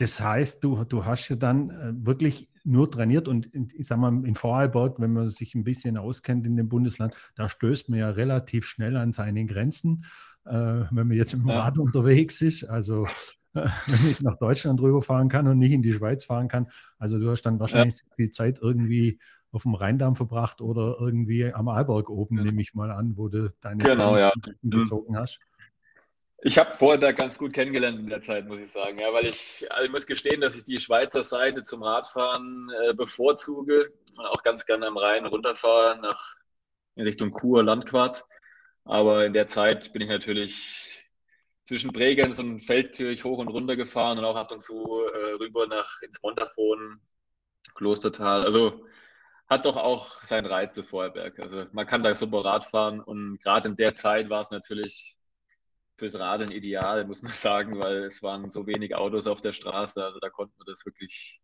das 0.00 0.18
heißt, 0.18 0.64
du, 0.64 0.84
du 0.84 1.04
hast 1.04 1.28
ja 1.28 1.36
dann 1.36 1.70
äh, 1.70 1.92
wirklich 1.94 2.48
nur 2.64 2.90
trainiert 2.90 3.28
und 3.28 3.50
ich 3.54 3.86
sag 3.86 3.98
mal, 3.98 4.24
in 4.24 4.34
Vorarlberg, 4.34 4.98
wenn 4.98 5.12
man 5.12 5.28
sich 5.28 5.54
ein 5.54 5.62
bisschen 5.62 5.98
auskennt 5.98 6.46
in 6.46 6.56
dem 6.56 6.70
Bundesland, 6.70 7.14
da 7.34 7.50
stößt 7.50 7.90
man 7.90 7.98
ja 7.98 8.08
relativ 8.08 8.64
schnell 8.64 8.96
an 8.96 9.12
seine 9.12 9.44
Grenzen, 9.44 10.06
äh, 10.46 10.52
wenn 10.52 11.08
man 11.08 11.12
jetzt 11.12 11.34
im 11.34 11.48
Rad 11.48 11.76
ja. 11.76 11.82
unterwegs 11.82 12.40
ist. 12.40 12.64
Also 12.64 13.06
wenn 13.52 14.10
ich 14.10 14.22
nach 14.22 14.36
Deutschland 14.36 14.80
rüberfahren 14.80 15.28
kann 15.28 15.46
und 15.46 15.58
nicht 15.58 15.72
in 15.72 15.82
die 15.82 15.92
Schweiz 15.92 16.24
fahren 16.24 16.48
kann. 16.48 16.68
Also 16.98 17.18
du 17.18 17.30
hast 17.30 17.42
dann 17.42 17.60
wahrscheinlich 17.60 17.96
ja. 17.96 18.14
die 18.16 18.30
Zeit 18.30 18.58
irgendwie 18.62 19.18
auf 19.52 19.64
dem 19.64 19.74
Rheindamm 19.74 20.16
verbracht 20.16 20.62
oder 20.62 20.96
irgendwie 20.98 21.52
am 21.52 21.68
Arlberg 21.68 22.08
oben, 22.08 22.38
ja. 22.38 22.44
nehme 22.44 22.62
ich 22.62 22.72
mal 22.72 22.90
an, 22.90 23.18
wo 23.18 23.28
du 23.28 23.52
deine 23.60 23.84
genau, 23.84 24.16
ja. 24.16 24.32
gezogen 24.62 25.16
hast. 25.18 25.40
Ich 26.42 26.56
habe 26.58 26.74
vorher 26.74 26.98
da 26.98 27.12
ganz 27.12 27.36
gut 27.38 27.52
kennengelernt 27.52 27.98
in 27.98 28.08
der 28.08 28.22
Zeit, 28.22 28.46
muss 28.46 28.58
ich 28.58 28.70
sagen. 28.70 28.98
Ja, 28.98 29.12
weil 29.12 29.26
ich, 29.26 29.66
also 29.70 29.84
ich 29.84 29.92
muss 29.92 30.06
gestehen, 30.06 30.40
dass 30.40 30.56
ich 30.56 30.64
die 30.64 30.80
Schweizer 30.80 31.22
Seite 31.22 31.62
zum 31.64 31.82
Radfahren 31.82 32.70
äh, 32.82 32.94
bevorzuge 32.94 33.92
und 34.16 34.24
auch 34.24 34.42
ganz 34.42 34.64
gerne 34.64 34.86
am 34.86 34.96
Rhein 34.96 35.26
runterfahre 35.26 36.00
nach 36.00 36.36
in 36.96 37.04
Richtung 37.04 37.30
Kur, 37.32 37.62
Landquart. 37.62 38.24
Aber 38.84 39.26
in 39.26 39.34
der 39.34 39.46
Zeit 39.46 39.92
bin 39.92 40.02
ich 40.02 40.08
natürlich 40.08 41.04
zwischen 41.64 41.92
Bregenz 41.92 42.38
und 42.38 42.60
Feldkirch 42.60 43.24
hoch 43.24 43.38
und 43.38 43.48
runter 43.48 43.76
gefahren 43.76 44.18
und 44.18 44.24
auch 44.24 44.36
ab 44.36 44.50
und 44.50 44.60
zu 44.60 44.84
äh, 45.14 45.32
rüber 45.34 45.66
nach 45.66 46.00
ins 46.02 46.22
Montafon, 46.22 47.00
Klostertal. 47.76 48.44
Also 48.44 48.86
hat 49.48 49.66
doch 49.66 49.76
auch 49.76 50.24
seinen 50.24 50.46
Reiz 50.46 50.78
Vorarlberg. 50.80 51.38
Also 51.38 51.66
man 51.72 51.86
kann 51.86 52.02
da 52.02 52.14
super 52.14 52.44
Rad 52.44 52.64
fahren 52.64 53.00
und 53.00 53.38
gerade 53.42 53.68
in 53.68 53.76
der 53.76 53.94
Zeit 53.94 54.30
war 54.30 54.40
es 54.40 54.50
natürlich 54.50 55.19
fürs 56.00 56.18
Radeln 56.18 56.50
ideal, 56.50 57.06
muss 57.06 57.22
man 57.22 57.32
sagen, 57.32 57.78
weil 57.78 58.04
es 58.04 58.22
waren 58.22 58.50
so 58.50 58.66
wenig 58.66 58.96
Autos 58.96 59.28
auf 59.28 59.40
der 59.40 59.52
Straße. 59.52 60.04
Also 60.04 60.18
da 60.18 60.28
konnten 60.30 60.58
wir 60.58 60.64
das 60.64 60.84
wirklich 60.84 61.40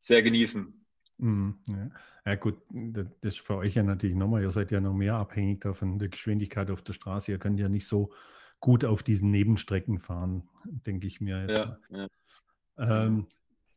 sehr 0.00 0.22
genießen. 0.22 0.74
Mhm, 1.18 1.60
ja. 1.68 1.90
ja. 2.24 2.34
gut, 2.34 2.58
das 2.70 3.06
ist 3.20 3.40
für 3.40 3.56
euch 3.56 3.74
ja 3.74 3.82
natürlich 3.82 4.16
nochmal, 4.16 4.42
ihr 4.42 4.50
seid 4.50 4.70
ja 4.72 4.80
noch 4.80 4.94
mehr 4.94 5.14
abhängig 5.14 5.60
davon 5.60 5.98
der 5.98 6.08
Geschwindigkeit 6.08 6.70
auf 6.70 6.82
der 6.82 6.94
Straße. 6.94 7.30
Ihr 7.30 7.38
könnt 7.38 7.60
ja 7.60 7.68
nicht 7.68 7.86
so 7.86 8.12
gut 8.58 8.84
auf 8.84 9.02
diesen 9.02 9.30
Nebenstrecken 9.30 10.00
fahren, 10.00 10.48
denke 10.64 11.06
ich 11.06 11.20
mir 11.20 11.42
jetzt. 11.42 11.56
Ja, 11.56 11.78
ja. 11.90 13.04
Ähm, 13.04 13.26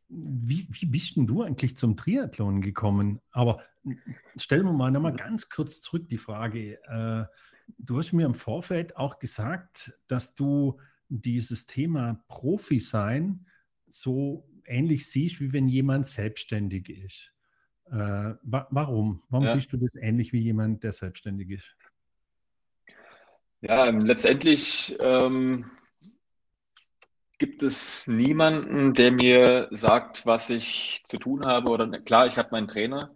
wie, 0.08 0.66
wie 0.70 0.86
bist 0.86 1.16
denn 1.16 1.26
du 1.26 1.42
eigentlich 1.42 1.76
zum 1.76 1.96
Triathlon 1.96 2.62
gekommen? 2.62 3.20
Aber 3.30 3.62
stellen 4.36 4.64
wir 4.64 4.72
mal 4.72 4.90
nochmal 4.90 5.14
ganz 5.14 5.50
kurz 5.50 5.80
zurück 5.80 6.08
die 6.08 6.18
Frage. 6.18 6.78
Äh, 6.84 7.26
du 7.78 7.98
hast 7.98 8.12
mir 8.12 8.26
im 8.26 8.34
Vorfeld 8.34 8.96
auch 8.96 9.18
gesagt, 9.18 9.98
dass 10.06 10.34
du 10.34 10.78
dieses 11.08 11.66
Thema 11.66 12.22
Profi 12.28 12.80
sein 12.80 13.46
so 13.86 14.48
ähnlich 14.66 15.10
siehst, 15.10 15.40
wie 15.40 15.52
wenn 15.52 15.68
jemand 15.68 16.06
selbstständig 16.06 16.88
ist. 16.88 17.32
Äh, 17.86 18.34
wa 18.42 18.66
warum? 18.70 19.22
Warum 19.28 19.46
ja. 19.46 19.54
siehst 19.54 19.72
du 19.72 19.76
das 19.76 19.94
ähnlich 19.94 20.32
wie 20.32 20.40
jemand, 20.40 20.82
der 20.82 20.92
selbstständig 20.92 21.50
ist? 21.50 21.76
Ja, 23.60 23.84
letztendlich 23.84 24.96
ähm, 25.00 25.64
gibt 27.38 27.62
es 27.62 28.06
niemanden, 28.06 28.94
der 28.94 29.12
mir 29.12 29.68
sagt, 29.70 30.26
was 30.26 30.50
ich 30.50 31.02
zu 31.04 31.18
tun 31.18 31.46
habe. 31.46 31.70
Oder 31.70 31.86
klar, 32.00 32.26
ich 32.26 32.36
habe 32.36 32.50
meinen 32.52 32.68
Trainer, 32.68 33.14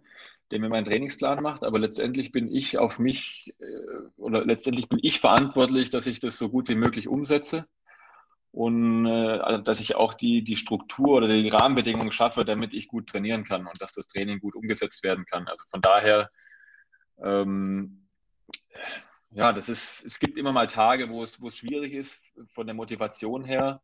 der 0.51 0.59
mir 0.59 0.69
meinen 0.69 0.85
Trainingsplan 0.85 1.41
macht, 1.43 1.63
aber 1.63 1.79
letztendlich 1.79 2.31
bin 2.31 2.53
ich 2.53 2.77
auf 2.77 2.99
mich 2.99 3.53
äh, 3.59 4.09
oder 4.17 4.43
letztendlich 4.43 4.89
bin 4.89 4.99
ich 5.01 5.19
verantwortlich, 5.19 5.91
dass 5.91 6.07
ich 6.07 6.19
das 6.19 6.37
so 6.37 6.49
gut 6.49 6.69
wie 6.69 6.75
möglich 6.75 7.07
umsetze 7.07 7.65
und 8.51 9.05
äh, 9.05 9.39
also, 9.39 9.61
dass 9.61 9.79
ich 9.79 9.95
auch 9.95 10.13
die, 10.13 10.43
die 10.43 10.57
Struktur 10.57 11.17
oder 11.17 11.27
die 11.27 11.49
Rahmenbedingungen 11.49 12.11
schaffe, 12.11 12.45
damit 12.45 12.73
ich 12.73 12.87
gut 12.87 13.07
trainieren 13.07 13.43
kann 13.43 13.67
und 13.67 13.81
dass 13.81 13.93
das 13.93 14.07
Training 14.07 14.39
gut 14.39 14.55
umgesetzt 14.55 15.03
werden 15.03 15.25
kann. 15.25 15.47
Also 15.47 15.65
von 15.69 15.81
daher, 15.81 16.31
ähm, 17.21 18.07
ja, 19.31 19.53
das 19.53 19.69
ist, 19.69 20.03
es 20.03 20.19
gibt 20.19 20.37
immer 20.37 20.51
mal 20.51 20.67
Tage, 20.67 21.09
wo 21.09 21.23
es, 21.23 21.39
wo 21.41 21.49
es 21.49 21.57
schwierig 21.57 21.93
ist 21.93 22.23
von 22.53 22.65
der 22.65 22.73
Motivation 22.73 23.43
her. 23.43 23.81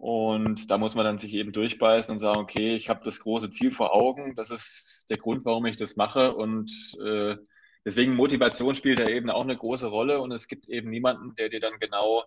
Und 0.00 0.70
da 0.70 0.78
muss 0.78 0.94
man 0.94 1.04
dann 1.04 1.18
sich 1.18 1.34
eben 1.34 1.52
durchbeißen 1.52 2.12
und 2.12 2.18
sagen, 2.18 2.40
okay, 2.40 2.74
ich 2.74 2.88
habe 2.88 3.04
das 3.04 3.20
große 3.20 3.50
Ziel 3.50 3.70
vor 3.70 3.94
Augen, 3.94 4.34
das 4.34 4.50
ist 4.50 5.06
der 5.10 5.18
Grund, 5.18 5.44
warum 5.44 5.66
ich 5.66 5.76
das 5.76 5.96
mache. 5.96 6.34
Und 6.34 6.72
äh, 7.04 7.36
deswegen 7.84 8.16
Motivation 8.16 8.74
spielt 8.74 8.98
da 8.98 9.08
eben 9.08 9.28
auch 9.28 9.42
eine 9.42 9.58
große 9.58 9.88
Rolle. 9.88 10.22
Und 10.22 10.32
es 10.32 10.48
gibt 10.48 10.70
eben 10.70 10.88
niemanden, 10.88 11.34
der 11.36 11.50
dir 11.50 11.60
dann 11.60 11.78
genau 11.78 12.24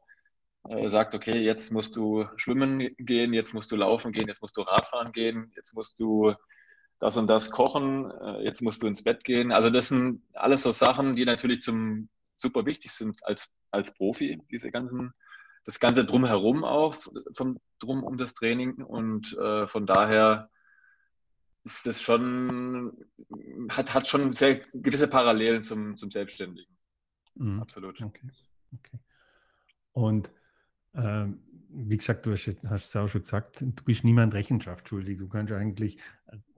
äh, 0.69 0.87
sagt, 0.87 1.15
okay, 1.15 1.39
jetzt 1.41 1.71
musst 1.71 1.95
du 1.95 2.25
schwimmen 2.35 2.95
gehen, 2.99 3.33
jetzt 3.33 3.55
musst 3.55 3.71
du 3.71 3.75
laufen 3.75 4.11
gehen, 4.11 4.27
jetzt 4.27 4.43
musst 4.43 4.55
du 4.55 4.61
Radfahren 4.61 5.11
gehen, 5.11 5.51
jetzt 5.55 5.73
musst 5.75 5.99
du 5.99 6.35
das 6.99 7.17
und 7.17 7.25
das 7.25 7.49
kochen, 7.49 8.11
äh, 8.11 8.43
jetzt 8.43 8.61
musst 8.61 8.83
du 8.83 8.87
ins 8.87 9.03
Bett 9.03 9.23
gehen. 9.23 9.51
Also 9.51 9.71
das 9.71 9.87
sind 9.87 10.21
alles 10.33 10.61
so 10.61 10.71
Sachen, 10.71 11.15
die 11.15 11.25
natürlich 11.25 11.63
zum 11.63 12.07
super 12.35 12.67
wichtig 12.67 12.91
sind 12.91 13.19
als, 13.25 13.51
als 13.71 13.95
Profi, 13.95 14.39
diese 14.51 14.69
ganzen 14.69 15.11
das 15.63 15.79
Ganze 15.79 16.05
drumherum 16.05 16.63
auch, 16.63 16.95
vom, 17.33 17.59
drum 17.79 18.03
um 18.03 18.17
das 18.17 18.33
Training. 18.33 18.83
Und 18.83 19.37
äh, 19.37 19.67
von 19.67 19.85
daher 19.85 20.49
ist 21.63 21.85
das 21.85 22.01
schon, 22.01 22.91
hat, 23.69 23.93
hat 23.93 24.07
schon 24.07 24.33
sehr 24.33 24.61
gewisse 24.73 25.07
Parallelen 25.07 25.63
zum, 25.63 25.95
zum 25.95 26.11
Selbstständigen. 26.11 26.75
Mhm. 27.35 27.61
Absolut. 27.61 28.01
Okay. 28.01 28.29
okay. 28.73 28.99
Und 29.93 30.31
ähm, 30.95 31.39
wie 31.69 31.97
gesagt, 31.97 32.25
du 32.25 32.33
hast, 32.33 32.47
es 32.47 32.95
auch 32.95 33.07
schon 33.07 33.21
gesagt, 33.21 33.61
du 33.61 33.83
bist 33.83 34.03
niemand 34.03 34.33
Rechenschaft 34.33 34.89
schuldig. 34.89 35.17
Du 35.17 35.27
kannst 35.27 35.51
eigentlich 35.51 35.97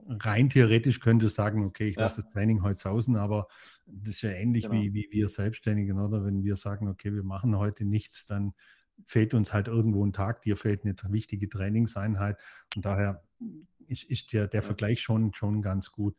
rein 0.07 0.49
theoretisch 0.49 0.99
könntest 0.99 1.35
sagen, 1.35 1.63
okay, 1.63 1.87
ich 1.87 1.95
ja. 1.95 2.03
lasse 2.03 2.21
das 2.21 2.29
Training 2.29 2.61
heute 2.63 2.81
sausen, 2.81 3.15
aber 3.15 3.47
das 3.85 4.15
ist 4.15 4.21
ja 4.21 4.31
ähnlich 4.31 4.63
genau. 4.63 4.75
wie, 4.75 4.93
wie 4.93 5.07
wir 5.11 5.29
Selbstständigen, 5.29 5.99
oder? 5.99 6.23
Wenn 6.23 6.43
wir 6.43 6.55
sagen, 6.57 6.87
okay, 6.87 7.13
wir 7.13 7.23
machen 7.23 7.57
heute 7.57 7.85
nichts, 7.85 8.25
dann 8.25 8.53
fehlt 9.05 9.33
uns 9.33 9.53
halt 9.53 9.67
irgendwo 9.67 10.05
ein 10.05 10.13
Tag, 10.13 10.41
dir 10.41 10.57
fehlt 10.57 10.83
eine 10.83 10.95
wichtige 11.09 11.49
Trainingseinheit. 11.49 12.37
Und 12.75 12.85
daher 12.85 13.23
ist, 13.87 14.03
ist 14.03 14.33
der, 14.33 14.47
der 14.47 14.61
Vergleich 14.61 15.01
schon, 15.01 15.33
schon 15.33 15.61
ganz 15.61 15.91
gut. 15.91 16.15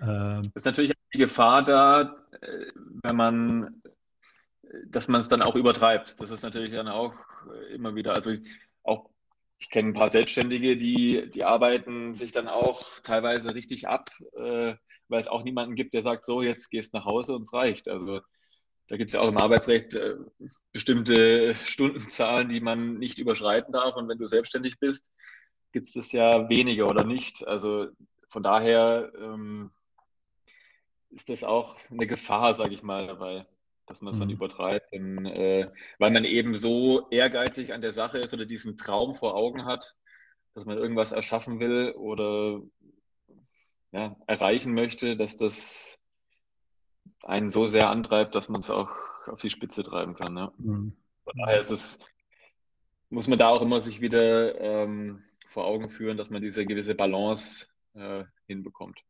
Ähm, 0.00 0.38
es 0.38 0.48
ist 0.54 0.64
natürlich 0.64 0.92
die 1.12 1.18
Gefahr 1.18 1.64
da, 1.64 2.16
äh, 2.40 2.66
wenn 3.02 3.16
man, 3.16 3.82
dass 4.86 5.08
man 5.08 5.20
es 5.20 5.28
dann 5.28 5.42
auch 5.42 5.56
übertreibt. 5.56 6.20
Das 6.20 6.30
ist 6.30 6.42
natürlich 6.42 6.72
dann 6.72 6.88
auch 6.88 7.14
immer 7.72 7.94
wieder, 7.94 8.14
also 8.14 8.32
auch 8.82 9.10
ich 9.62 9.70
kenne 9.70 9.90
ein 9.90 9.94
paar 9.94 10.10
Selbstständige, 10.10 10.76
die, 10.76 11.30
die 11.30 11.44
arbeiten 11.44 12.16
sich 12.16 12.32
dann 12.32 12.48
auch 12.48 12.98
teilweise 13.04 13.54
richtig 13.54 13.86
ab, 13.86 14.10
äh, 14.34 14.74
weil 15.06 15.20
es 15.20 15.28
auch 15.28 15.44
niemanden 15.44 15.76
gibt, 15.76 15.94
der 15.94 16.02
sagt, 16.02 16.24
so, 16.24 16.42
jetzt 16.42 16.70
gehst 16.70 16.94
nach 16.94 17.04
Hause 17.04 17.36
und 17.36 17.42
es 17.42 17.52
reicht. 17.52 17.86
Also 17.86 18.22
da 18.88 18.96
gibt 18.96 19.08
es 19.08 19.14
ja 19.14 19.20
auch 19.20 19.28
im 19.28 19.38
Arbeitsrecht 19.38 19.94
äh, 19.94 20.16
bestimmte 20.72 21.54
Stundenzahlen, 21.54 22.48
die 22.48 22.60
man 22.60 22.98
nicht 22.98 23.18
überschreiten 23.18 23.72
darf. 23.72 23.96
Und 23.96 24.08
wenn 24.08 24.18
du 24.18 24.26
selbstständig 24.26 24.78
bist, 24.78 25.10
gibt 25.72 25.86
es 25.86 25.94
das 25.94 26.12
ja 26.12 26.48
weniger 26.48 26.88
oder 26.88 27.04
nicht. 27.04 27.46
Also 27.46 27.88
von 28.28 28.42
daher 28.42 29.12
ähm, 29.18 29.70
ist 31.10 31.28
das 31.28 31.44
auch 31.44 31.78
eine 31.90 32.06
Gefahr, 32.06 32.54
sage 32.54 32.74
ich 32.74 32.82
mal, 32.82 33.06
dabei, 33.06 33.44
dass 33.86 34.02
man 34.02 34.12
es 34.12 34.18
dann 34.18 34.28
mhm. 34.28 34.34
übertreibt. 34.34 34.92
Denn, 34.92 35.26
äh, 35.26 35.70
weil 35.98 36.10
man 36.10 36.24
eben 36.24 36.54
so 36.54 37.08
ehrgeizig 37.10 37.72
an 37.72 37.82
der 37.82 37.92
Sache 37.92 38.18
ist 38.18 38.34
oder 38.34 38.46
diesen 38.46 38.76
Traum 38.76 39.14
vor 39.14 39.34
Augen 39.34 39.64
hat, 39.64 39.96
dass 40.54 40.66
man 40.66 40.76
irgendwas 40.76 41.12
erschaffen 41.12 41.60
will 41.60 41.92
oder 41.92 42.60
ja, 43.92 44.16
erreichen 44.26 44.74
möchte, 44.74 45.16
dass 45.16 45.36
das 45.36 46.01
einen 47.22 47.48
so 47.48 47.66
sehr 47.66 47.90
antreibt, 47.90 48.34
dass 48.34 48.48
man 48.48 48.60
es 48.60 48.70
auch 48.70 48.90
auf 49.26 49.40
die 49.40 49.50
Spitze 49.50 49.82
treiben 49.82 50.14
kann. 50.14 50.36
Ja. 50.36 50.52
Mhm. 50.58 50.92
Von 51.24 51.32
daher 51.38 51.60
ist 51.60 51.70
es, 51.70 52.00
muss 53.10 53.28
man 53.28 53.38
da 53.38 53.48
auch 53.48 53.62
immer 53.62 53.80
sich 53.80 54.00
wieder 54.00 54.60
ähm, 54.60 55.20
vor 55.48 55.66
Augen 55.66 55.90
führen, 55.90 56.16
dass 56.16 56.30
man 56.30 56.42
diese 56.42 56.66
gewisse 56.66 56.94
Balance 56.94 57.68
äh, 57.94 58.24
hinbekommt. 58.46 59.04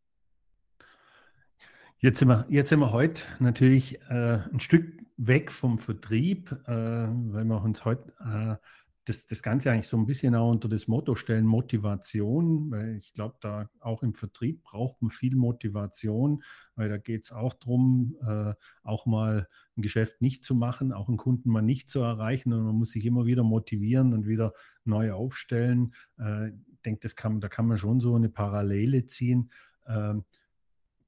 Jetzt 1.99 2.19
sind 2.19 2.29
wir, 2.29 2.47
jetzt 2.49 2.69
sind 2.69 2.81
wir 2.81 2.93
heute 2.93 3.23
natürlich 3.39 4.01
äh, 4.11 4.41
ein 4.53 4.59
Stück 4.59 4.93
weg 5.17 5.53
vom 5.53 5.79
Vertrieb, 5.79 6.51
äh, 6.67 6.73
weil 6.73 7.45
wir 7.45 7.63
uns 7.63 7.85
heute 7.85 8.13
äh, 8.21 8.57
das, 9.05 9.27
das 9.27 9.43
Ganze 9.43 9.71
eigentlich 9.71 9.89
so 9.89 9.97
ein 9.97 10.07
bisschen 10.07 10.35
auch 10.35 10.51
unter 10.51 10.69
das 10.69 10.87
Motto 10.87 11.17
stellen, 11.17 11.45
Motivation, 11.45 12.71
weil 12.71 12.97
ich 12.99 13.13
glaube, 13.13 13.37
da 13.41 13.69
auch 13.81 14.03
im 14.03 14.15
Vertrieb 14.15 14.63
braucht 14.63 15.03
man 15.03 15.11
viel 15.11 15.35
Motivation, 15.35 16.43
weil 16.77 16.89
da 16.89 16.99
geht 16.99 17.25
es 17.25 17.33
auch 17.33 17.55
darum, 17.55 18.17
äh, 18.27 18.55
auch 18.85 19.07
mal 19.07 19.49
ein 19.77 19.83
Geschäft 19.83 20.23
nicht 20.23 20.45
zu 20.45 20.55
machen, 20.55 20.93
auch 20.93 21.09
einen 21.09 21.17
Kunden 21.17 21.51
mal 21.51 21.63
nicht 21.63 21.91
zu 21.91 22.01
erreichen 22.01 22.53
und 22.53 22.65
man 22.65 22.77
muss 22.77 22.91
sich 22.91 23.05
immer 23.05 23.27
wieder 23.27 23.43
motivieren 23.43 24.15
und 24.15 24.27
wieder 24.27 24.53
neu 24.85 25.13
aufstellen. 25.13 25.95
Äh, 26.19 26.51
ich 26.51 26.83
denke, 26.85 27.01
das 27.01 27.17
kann, 27.17 27.41
da 27.41 27.49
kann 27.49 27.67
man 27.67 27.79
schon 27.79 28.01
so 28.01 28.15
eine 28.15 28.29
Parallele 28.29 29.07
ziehen. 29.07 29.51
Ähm, 29.87 30.25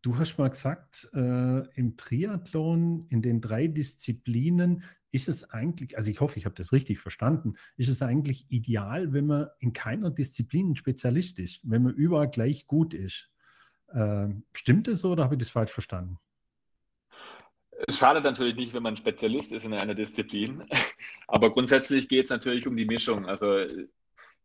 du 0.05 0.19
hast 0.19 0.37
mal 0.37 0.51
gesagt, 0.51 1.09
äh, 1.15 1.67
im 1.77 1.97
Triathlon, 1.97 3.07
in 3.09 3.23
den 3.23 3.41
drei 3.41 3.69
Disziplinen, 3.69 4.85
ist 5.11 5.29
es 5.29 5.49
eigentlich, 5.51 5.97
also 5.97 6.11
ich 6.11 6.21
hoffe, 6.21 6.39
ich 6.39 6.45
habe 6.45 6.57
das 6.57 6.73
richtig 6.73 6.99
verstanden, 6.99 7.55
ist 7.77 7.89
es 7.89 8.03
eigentlich 8.03 8.47
ideal, 8.51 9.13
wenn 9.13 9.27
man 9.27 9.49
in 9.61 9.73
keiner 9.73 10.11
Disziplin 10.11 10.73
ein 10.73 10.77
Spezialist 10.77 11.39
ist, 11.39 11.61
wenn 11.63 11.85
man 11.85 11.95
überall 11.95 12.29
gleich 12.29 12.67
gut 12.67 12.93
ist. 12.93 13.31
Äh, 13.89 14.29
stimmt 14.53 14.89
das 14.89 15.01
so 15.01 15.13
oder 15.13 15.25
habe 15.25 15.37
ich 15.37 15.39
das 15.39 15.51
falsch 15.51 15.73
verstanden? 15.73 16.19
Es 17.87 17.99
schadet 17.99 18.25
natürlich 18.25 18.57
nicht, 18.57 18.75
wenn 18.75 18.83
man 18.83 18.97
Spezialist 18.97 19.53
ist 19.53 19.65
in 19.65 19.73
einer 19.73 19.95
Disziplin, 19.95 20.65
aber 21.29 21.51
grundsätzlich 21.51 22.09
geht 22.09 22.25
es 22.25 22.31
natürlich 22.31 22.67
um 22.67 22.77
die 22.77 22.87
Mischung. 22.87 23.27
Also 23.27 23.65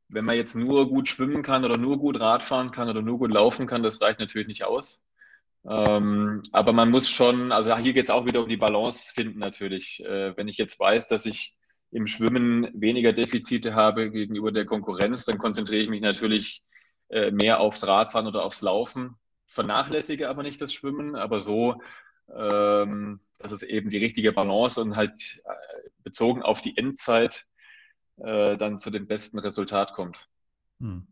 wenn 0.07 0.25
man 0.25 0.37
jetzt 0.37 0.55
nur 0.55 0.87
gut 0.87 1.09
schwimmen 1.09 1.43
kann 1.43 1.65
oder 1.65 1.77
nur 1.77 1.99
gut 1.99 2.19
Radfahren 2.19 2.71
kann 2.71 2.89
oder 2.89 3.01
nur 3.01 3.17
gut 3.17 3.31
laufen 3.31 3.67
kann, 3.67 3.83
das 3.83 4.01
reicht 4.01 4.19
natürlich 4.19 4.47
nicht 4.47 4.63
aus. 4.63 5.03
Ähm, 5.67 6.41
aber 6.51 6.73
man 6.73 6.89
muss 6.89 7.09
schon, 7.09 7.51
also 7.51 7.75
hier 7.77 7.93
geht 7.93 8.05
es 8.05 8.11
auch 8.11 8.25
wieder 8.25 8.41
um 8.41 8.49
die 8.49 8.57
Balance 8.57 9.13
finden 9.13 9.39
natürlich. 9.39 10.03
Äh, 10.03 10.35
wenn 10.37 10.47
ich 10.47 10.57
jetzt 10.57 10.79
weiß, 10.79 11.07
dass 11.07 11.25
ich 11.25 11.55
im 11.91 12.07
Schwimmen 12.07 12.69
weniger 12.73 13.13
Defizite 13.13 13.73
habe 13.73 14.11
gegenüber 14.11 14.51
der 14.51 14.65
Konkurrenz, 14.65 15.25
dann 15.25 15.37
konzentriere 15.37 15.81
ich 15.81 15.89
mich 15.89 16.01
natürlich 16.01 16.63
äh, 17.09 17.31
mehr 17.31 17.59
aufs 17.59 17.85
Radfahren 17.85 18.27
oder 18.27 18.43
aufs 18.43 18.61
Laufen, 18.61 19.15
vernachlässige 19.47 20.29
aber 20.29 20.43
nicht 20.43 20.61
das 20.61 20.73
Schwimmen, 20.73 21.15
aber 21.15 21.39
so, 21.39 21.81
ähm, 22.33 23.19
dass 23.39 23.51
es 23.51 23.63
eben 23.63 23.89
die 23.89 23.97
richtige 23.97 24.31
Balance 24.31 24.79
und 24.79 24.95
halt 24.95 25.41
äh, 25.43 25.89
bezogen 26.03 26.43
auf 26.43 26.61
die 26.61 26.77
Endzeit 26.77 27.47
äh, 28.17 28.55
dann 28.57 28.77
zu 28.77 28.91
dem 28.91 29.07
besten 29.07 29.39
Resultat 29.39 29.93
kommt. 29.93 30.27
Hm. 30.79 31.07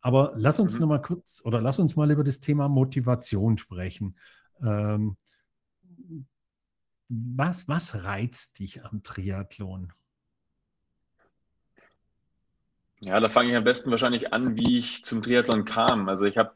Aber 0.00 0.32
lass 0.36 0.58
uns 0.58 0.74
mhm. 0.74 0.80
noch 0.80 0.88
mal 0.88 1.02
kurz 1.02 1.42
oder 1.44 1.60
lass 1.60 1.78
uns 1.78 1.96
mal 1.96 2.10
über 2.10 2.24
das 2.24 2.40
Thema 2.40 2.68
Motivation 2.68 3.58
sprechen. 3.58 4.16
Ähm, 4.62 5.16
was, 7.08 7.68
was 7.68 8.04
reizt 8.04 8.58
dich 8.58 8.84
am 8.84 9.02
Triathlon? 9.02 9.92
Ja, 13.00 13.18
da 13.18 13.28
fange 13.28 13.50
ich 13.50 13.56
am 13.56 13.64
besten 13.64 13.90
wahrscheinlich 13.90 14.32
an, 14.32 14.56
wie 14.56 14.78
ich 14.78 15.04
zum 15.04 15.22
Triathlon 15.22 15.64
kam. 15.64 16.08
Also 16.08 16.26
ich 16.26 16.36
habe 16.36 16.54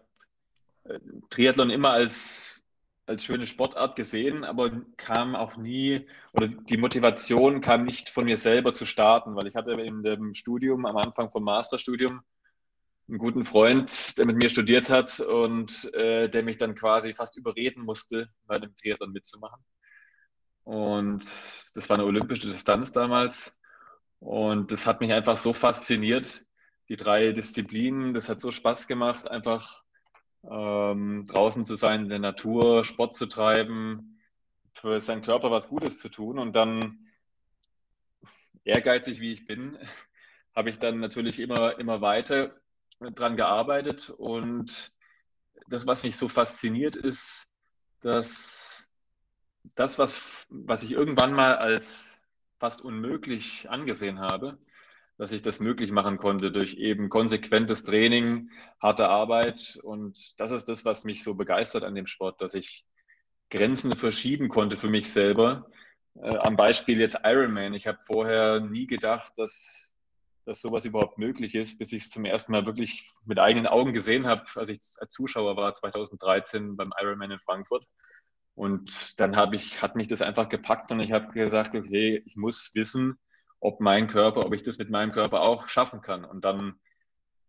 äh, 0.85 1.01
Triathlon 1.31 1.71
immer 1.71 1.91
als, 1.91 2.61
als 3.07 3.25
schöne 3.25 3.47
Sportart 3.47 3.97
gesehen, 3.97 4.45
aber 4.45 4.71
kam 4.97 5.35
auch 5.35 5.57
nie, 5.57 6.07
oder 6.33 6.49
die 6.49 6.77
Motivation 6.77 7.61
kam 7.61 7.85
nicht 7.85 8.11
von 8.11 8.27
mir 8.27 8.37
selber 8.37 8.75
zu 8.75 8.85
starten, 8.87 9.35
weil 9.37 9.47
ich 9.47 9.57
hatte 9.57 9.73
in 9.73 10.03
dem 10.03 10.35
Studium, 10.35 10.85
am 10.87 10.99
Anfang 10.99 11.31
vom 11.31 11.45
Masterstudium, 11.45 12.23
einen 13.09 13.19
guten 13.19 13.45
Freund, 13.45 14.17
der 14.19 14.27
mit 14.27 14.37
mir 14.37 14.49
studiert 14.49 14.89
hat 14.89 15.21
und 15.21 15.93
äh, 15.95 16.29
der 16.29 16.43
mich 16.43 16.59
dann 16.59 16.75
quasi 16.75 17.15
fast 17.15 17.37
überreden 17.37 17.85
musste, 17.85 18.31
bei 18.47 18.59
dem 18.59 18.75
Triathlon 18.77 19.13
mitzumachen. 19.13 19.63
Und 20.65 21.23
das 21.23 21.89
war 21.91 21.99
eine 21.99 22.07
olympische 22.07 22.49
Distanz 22.49 22.93
damals. 22.93 23.59
Und 24.21 24.73
das 24.73 24.87
hat 24.87 25.01
mich 25.01 25.13
einfach 25.13 25.37
so 25.37 25.53
fasziniert, 25.53 26.45
die 26.89 26.97
drei 26.97 27.33
Disziplinen. 27.33 28.15
Das 28.15 28.31
hat 28.31 28.41
so 28.41 28.51
Spaß 28.51 28.89
gemacht, 28.89 29.31
einfach 29.31 29.83
ähm, 30.51 31.27
draußen 31.27 31.67
zu 31.67 31.77
sein, 31.77 32.05
in 32.05 32.09
der 32.09 32.19
Natur, 32.21 32.85
Sport 32.85 33.15
zu 33.15 33.27
treiben, 33.27 34.19
für 34.73 35.03
seinen 35.03 35.23
Körper 35.23 35.51
was 35.51 35.69
Gutes 35.69 35.99
zu 35.99 36.09
tun. 36.09 36.39
Und 36.39 36.57
dann, 36.57 37.07
ehrgeizig 38.65 39.21
wie 39.21 39.33
ich 39.33 39.47
bin, 39.47 39.79
habe 40.57 40.71
ich 40.71 40.79
dann 40.79 41.01
natürlich 41.01 41.39
immer, 41.39 41.79
immer 41.79 42.01
weiter 42.01 42.55
dran 43.13 43.37
gearbeitet 43.37 44.11
und 44.11 44.95
das, 45.69 45.87
was 45.87 46.03
mich 46.03 46.17
so 46.17 46.29
fasziniert, 46.29 46.97
ist, 46.97 47.49
dass 48.01 48.93
das, 49.75 49.99
was, 49.99 50.47
was 50.51 50.83
ich 50.83 50.93
irgendwann 50.93 51.33
mal 51.33 51.57
als 51.57 52.23
fast 52.59 52.83
unmöglich 52.83 53.71
angesehen 53.71 54.21
habe, 54.21 54.59
dass 55.17 55.33
ich 55.33 55.43
das 55.43 55.61
möglich 55.61 55.91
machen 55.91 56.19
konnte 56.19 56.51
durch 56.51 56.75
eben 56.75 57.09
konsequentes 57.09 57.85
Training, 57.85 58.51
harte 58.81 59.09
Arbeit. 59.09 59.79
Und 59.83 60.41
das 60.41 60.51
ist 60.51 60.69
das, 60.69 60.85
was 60.85 61.05
mich 61.05 61.23
so 61.23 61.35
begeistert 61.35 61.85
an 61.85 61.95
dem 61.95 62.07
Sport, 62.07 62.41
dass 62.41 62.55
ich 62.55 62.85
Grenzen 63.51 63.95
verschieben 63.97 64.49
konnte 64.49 64.77
für 64.77 64.89
mich 64.89 65.13
selber. 65.13 65.71
Äh, 66.17 66.37
am 66.39 66.57
Beispiel 66.57 67.01
jetzt 67.01 67.19
Ironman. 67.25 67.75
Ich 67.75 67.87
habe 67.87 67.99
vorher 68.05 68.61
nie 68.61 68.87
gedacht, 68.87 69.33
dass 69.37 69.94
dass 70.45 70.61
sowas 70.61 70.85
überhaupt 70.85 71.19
möglich 71.19 71.55
ist, 71.55 71.79
bis 71.79 71.93
ich 71.93 72.05
es 72.05 72.11
zum 72.11 72.25
ersten 72.25 72.53
Mal 72.53 72.67
wirklich 72.67 73.11
mit 73.25 73.39
eigenen 73.39 73.67
Augen 73.67 73.93
gesehen 73.93 74.27
habe, 74.27 74.45
als 74.55 74.69
ich 74.69 74.79
als 74.99 75.13
Zuschauer 75.13 75.57
war 75.57 75.73
2013 75.73 76.77
beim 76.77 76.93
Ironman 77.01 77.31
in 77.31 77.39
Frankfurt. 77.39 77.87
Und 78.55 79.19
dann 79.21 79.37
habe 79.37 79.57
ich, 79.57 79.83
hat 79.83 79.97
mich 79.97 80.09
das 80.09 80.23
einfach 80.23 80.49
gepackt 80.49 80.93
und 80.93 81.01
ich 81.01 81.13
habe 81.13 81.33
gesagt, 81.33 81.75
okay, 81.75 82.23
ich 82.25 82.37
muss 82.37 82.71
wissen, 82.75 83.19
ob 83.59 83.81
mein 83.81 84.07
Körper, 84.07 84.45
ob 84.45 84.53
ich 84.55 84.63
das 84.63 84.79
mit 84.79 84.91
meinem 84.91 85.13
Körper 85.13 85.41
auch 85.41 85.69
schaffen 85.69 86.03
kann. 86.03 86.25
Und 86.25 86.45
dann 86.45 86.79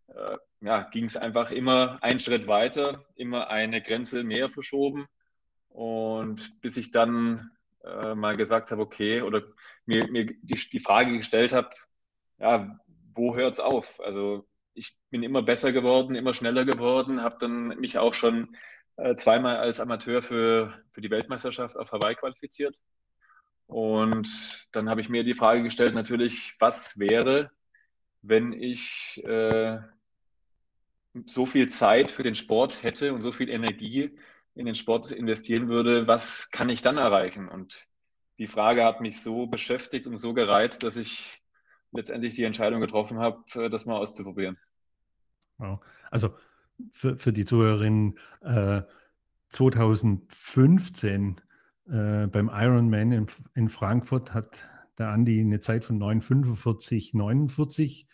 äh, 0.08 0.38
ja, 0.62 0.84
ging 0.84 1.06
es 1.06 1.18
einfach 1.18 1.52
immer 1.52 2.00
einen 2.02 2.20
Schritt 2.20 2.48
weiter, 2.48 3.06
immer 3.16 3.50
eine 3.50 3.82
Grenze 3.82 4.24
mehr 4.24 4.50
verschoben. 4.50 5.06
Und 5.70 6.60
bis 6.62 6.78
ich 6.78 6.92
dann 6.92 7.52
äh, 7.84 8.16
mal 8.16 8.38
gesagt 8.38 8.72
habe, 8.72 8.82
okay, 8.82 9.22
oder 9.22 9.44
mir, 9.86 10.10
mir 10.10 10.26
die, 10.26 10.56
die 10.56 10.80
Frage 10.80 11.18
gestellt 11.18 11.54
habe, 11.54 11.70
ja, 12.40 12.80
wo 13.16 13.36
hört 13.36 13.54
es 13.54 13.60
auf? 13.60 14.00
Also 14.02 14.48
ich 14.74 14.96
bin 15.10 15.24
immer 15.24 15.42
besser 15.42 15.72
geworden, 15.72 16.16
immer 16.16 16.34
schneller 16.34 16.66
geworden, 16.66 17.22
habe 17.22 17.38
dann 17.40 17.68
mich 17.80 17.98
auch 17.98 18.14
schon 18.14 18.56
äh, 18.98 19.16
zweimal 19.16 19.58
als 19.58 19.80
Amateur 19.80 20.22
für, 20.22 20.74
für 20.92 21.02
die 21.02 21.10
Weltmeisterschaft 21.10 21.78
auf 21.78 21.92
Hawaii 21.92 22.16
qualifiziert. 22.16 22.76
Und 23.68 24.68
dann 24.74 24.90
habe 24.90 25.02
ich 25.02 25.10
mir 25.10 25.24
die 25.24 25.34
Frage 25.34 25.64
gestellt, 25.64 25.96
natürlich, 25.96 26.56
was 26.60 27.00
wäre, 27.00 27.50
wenn 28.22 28.54
ich 28.54 29.24
äh, 29.26 29.80
so 31.26 31.46
viel 31.46 31.70
Zeit 31.70 32.12
für 32.12 32.24
den 32.24 32.36
Sport 32.36 32.84
hätte 32.84 33.14
und 33.14 33.22
so 33.22 33.32
viel 33.32 33.50
Energie 33.50 34.18
in 34.56 34.66
den 34.66 34.76
Sport 34.76 35.12
investieren 35.12 35.70
würde, 35.70 36.08
was 36.08 36.52
kann 36.52 36.70
ich 36.70 36.82
dann 36.82 36.98
erreichen? 36.98 37.50
Und 37.50 37.88
die 38.38 38.48
Frage 38.48 38.84
hat 38.84 39.02
mich 39.02 39.22
so 39.22 39.48
beschäftigt 39.48 40.08
und 40.08 40.18
so 40.18 40.34
gereizt, 40.34 40.84
dass 40.84 40.98
ich 40.98 41.42
letztendlich 41.92 42.36
die 42.36 42.44
Entscheidung 42.44 42.82
getroffen 42.82 43.20
habe, 43.20 43.44
äh, 43.56 43.70
das 43.70 43.86
mal 43.86 43.98
auszuprobieren. 43.98 44.58
Also 46.12 46.36
für, 46.92 47.18
für 47.18 47.34
die 47.34 47.46
Zuhörerinnen, 47.46 48.20
äh, 48.42 48.82
2015 49.50 51.42
äh, 51.88 52.28
beim 52.28 52.50
Ironman 52.54 53.12
in, 53.12 53.28
in 53.54 53.70
Frankfurt 53.70 54.34
hat 54.34 54.58
der 54.98 55.10
Andi 55.10 55.40
eine 55.40 55.62
Zeit 55.62 55.84
von 55.84 56.00
9,45, 56.00 57.16
49 57.16 58.08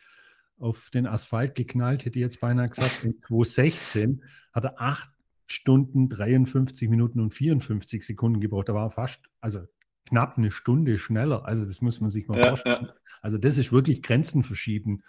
auf 0.60 0.90
den 0.92 1.08
Asphalt 1.08 1.56
geknallt, 1.56 2.06
hätte 2.06 2.20
ich 2.20 2.24
jetzt 2.24 2.40
beinahe 2.40 2.70
gesagt. 2.70 3.04
In 3.04 3.20
2016 3.28 4.24
hat 4.54 4.66
er 4.66 4.80
8 4.80 5.10
Stunden, 5.48 6.10
53 6.10 6.90
Minuten 6.90 7.20
und 7.20 7.34
54 7.34 8.06
Sekunden 8.06 8.40
gebraucht. 8.40 8.70
Da 8.70 8.74
war 8.74 8.86
er 8.88 8.92
fast, 8.92 9.20
also 9.42 9.68
knapp 10.12 10.38
eine 10.38 10.52
Stunde 10.52 10.98
schneller. 10.98 11.46
Also 11.46 11.64
das 11.64 11.82
muss 11.82 12.02
man 12.02 12.10
sich 12.10 12.28
mal 12.28 12.38
ja, 12.38 12.48
vorstellen. 12.50 12.86
Ja. 12.86 12.94
Also 13.22 13.38
das 13.38 13.58
ist 13.58 13.72
wirklich 13.72 14.04
Grenzen 14.04 14.44
verschieben. 14.44 15.04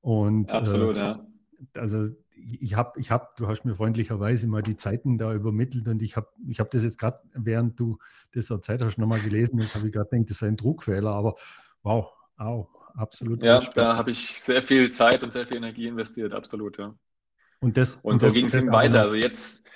Und 0.00 0.52
absolut, 0.52 0.96
äh, 0.96 1.00
ja. 1.00 1.26
Also 1.74 2.08
ich 2.36 2.74
habe, 2.74 2.98
ich 2.98 3.12
habe, 3.12 3.28
du 3.36 3.46
hast 3.46 3.64
mir 3.64 3.76
freundlicherweise 3.76 4.48
mal 4.48 4.62
die 4.62 4.76
Zeiten 4.76 5.16
da 5.16 5.32
übermittelt 5.32 5.86
und 5.86 6.02
ich 6.02 6.16
habe, 6.16 6.28
ich 6.48 6.58
habe 6.58 6.70
das 6.72 6.82
jetzt 6.82 6.98
gerade, 6.98 7.20
während 7.34 7.78
du 7.78 7.98
das 8.32 8.50
erzählt 8.50 8.82
hast, 8.82 8.98
nochmal 8.98 9.20
gelesen. 9.20 9.60
Jetzt 9.60 9.76
habe 9.76 9.86
ich 9.86 9.92
gerade 9.92 10.10
gedacht, 10.10 10.30
das 10.30 10.38
sei 10.38 10.48
ein 10.48 10.56
Druckfehler, 10.56 11.10
aber 11.10 11.36
wow, 11.82 12.12
auch 12.36 12.68
absolut. 12.94 13.42
Ja, 13.44 13.60
da 13.60 13.96
habe 13.96 14.10
ich 14.10 14.40
sehr 14.40 14.62
viel 14.62 14.90
Zeit 14.90 15.22
und 15.22 15.32
sehr 15.32 15.46
viel 15.46 15.58
Energie 15.58 15.86
investiert, 15.86 16.32
absolut, 16.32 16.78
ja. 16.78 16.94
Und, 17.60 17.76
das, 17.76 17.96
und, 17.96 18.12
und 18.12 18.18
so 18.20 18.30
ging 18.30 18.46
es 18.46 18.66
weiter. 18.68 19.02
Also 19.02 19.14
jetzt, 19.14 19.68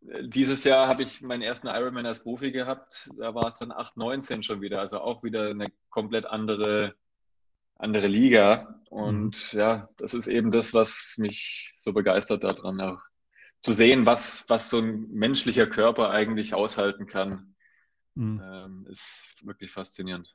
dieses 0.00 0.64
Jahr 0.64 0.86
habe 0.86 1.02
ich 1.02 1.22
meinen 1.22 1.42
ersten 1.42 1.66
Ironman 1.66 2.06
als 2.06 2.22
Profi 2.22 2.52
gehabt. 2.52 3.10
Da 3.18 3.34
war 3.34 3.48
es 3.48 3.58
dann 3.58 3.72
8,19 3.72 4.42
schon 4.42 4.60
wieder. 4.60 4.80
Also 4.80 5.00
auch 5.00 5.22
wieder 5.22 5.50
eine 5.50 5.72
komplett 5.90 6.26
andere, 6.26 6.94
andere 7.76 8.06
Liga. 8.06 8.80
Und 8.90 9.52
mhm. 9.52 9.58
ja, 9.58 9.88
das 9.98 10.14
ist 10.14 10.28
eben 10.28 10.50
das, 10.50 10.72
was 10.74 11.16
mich 11.18 11.74
so 11.76 11.92
begeistert 11.92 12.44
daran 12.44 12.80
auch. 12.80 13.02
zu 13.60 13.72
sehen, 13.72 14.06
was, 14.06 14.48
was 14.48 14.70
so 14.70 14.78
ein 14.78 15.08
menschlicher 15.10 15.66
Körper 15.66 16.10
eigentlich 16.10 16.54
aushalten 16.54 17.06
kann, 17.06 17.54
mhm. 18.14 18.40
ähm, 18.42 18.86
ist 18.88 19.44
wirklich 19.44 19.72
faszinierend. 19.72 20.34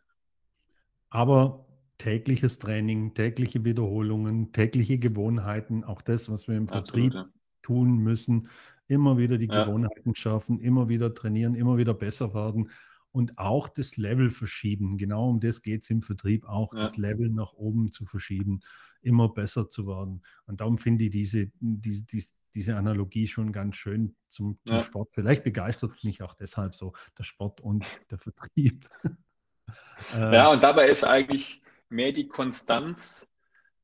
Aber 1.09 1.65
tägliches 1.99 2.59
Training, 2.59 3.13
tägliche 3.13 3.63
Wiederholungen, 3.63 4.51
tägliche 4.51 4.97
Gewohnheiten, 4.97 5.83
auch 5.83 6.01
das, 6.01 6.29
was 6.29 6.47
wir 6.47 6.57
im 6.57 6.67
Vertrieb 6.67 7.13
Absolut, 7.13 7.13
ja. 7.13 7.33
tun 7.61 7.97
müssen, 7.97 8.49
immer 8.87 9.17
wieder 9.17 9.37
die 9.37 9.47
ja. 9.47 9.63
Gewohnheiten 9.63 10.15
schaffen, 10.15 10.59
immer 10.59 10.89
wieder 10.89 11.13
trainieren, 11.13 11.55
immer 11.55 11.77
wieder 11.77 11.93
besser 11.93 12.33
werden 12.33 12.69
und 13.13 13.37
auch 13.37 13.69
das 13.69 13.95
Level 13.97 14.29
verschieben. 14.29 14.97
Genau 14.97 15.29
um 15.29 15.39
das 15.39 15.61
geht 15.61 15.83
es 15.83 15.89
im 15.89 16.01
Vertrieb 16.01 16.45
auch, 16.45 16.73
ja. 16.73 16.81
das 16.81 16.97
Level 16.97 17.29
nach 17.29 17.53
oben 17.53 17.91
zu 17.91 18.05
verschieben, 18.05 18.61
immer 19.01 19.29
besser 19.29 19.69
zu 19.69 19.87
werden. 19.87 20.23
Und 20.47 20.61
darum 20.61 20.77
finde 20.77 21.05
ich 21.05 21.11
diese, 21.11 21.51
diese, 21.59 22.03
diese, 22.03 22.33
diese 22.55 22.75
Analogie 22.75 23.27
schon 23.27 23.51
ganz 23.51 23.77
schön 23.77 24.15
zum, 24.29 24.57
zum 24.65 24.77
ja. 24.77 24.83
Sport. 24.83 25.09
Vielleicht 25.13 25.43
begeistert 25.43 26.03
mich 26.03 26.23
auch 26.23 26.33
deshalb 26.33 26.75
so 26.75 26.93
der 27.17 27.23
Sport 27.23 27.61
und 27.61 27.85
der 28.09 28.17
Vertrieb. 28.17 28.89
ja, 30.13 30.51
und 30.51 30.63
dabei 30.63 30.87
ist 30.87 31.03
eigentlich 31.03 31.61
mehr 31.89 32.11
die 32.11 32.27
Konstanz 32.27 33.31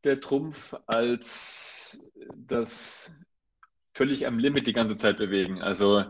der 0.04 0.20
Trumpf 0.20 0.76
als 0.88 2.10
das 2.36 3.16
völlig 4.00 4.26
am 4.26 4.40
Limit 4.40 4.66
die 4.66 4.72
ganze 4.72 4.96
Zeit 4.96 5.18
bewegen. 5.18 5.62
Also 5.62 6.06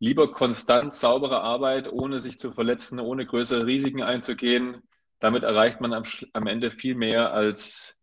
lieber 0.00 0.32
konstant 0.32 0.92
saubere 0.92 1.40
Arbeit, 1.40 1.88
ohne 1.88 2.18
sich 2.18 2.36
zu 2.36 2.50
verletzen, 2.50 2.98
ohne 2.98 3.26
größere 3.26 3.64
Risiken 3.64 4.02
einzugehen. 4.02 4.82
Damit 5.20 5.44
erreicht 5.44 5.80
man 5.80 5.92
am, 5.92 6.02
am 6.32 6.48
Ende 6.48 6.72
viel 6.72 6.96
mehr, 6.96 7.32
als 7.32 7.96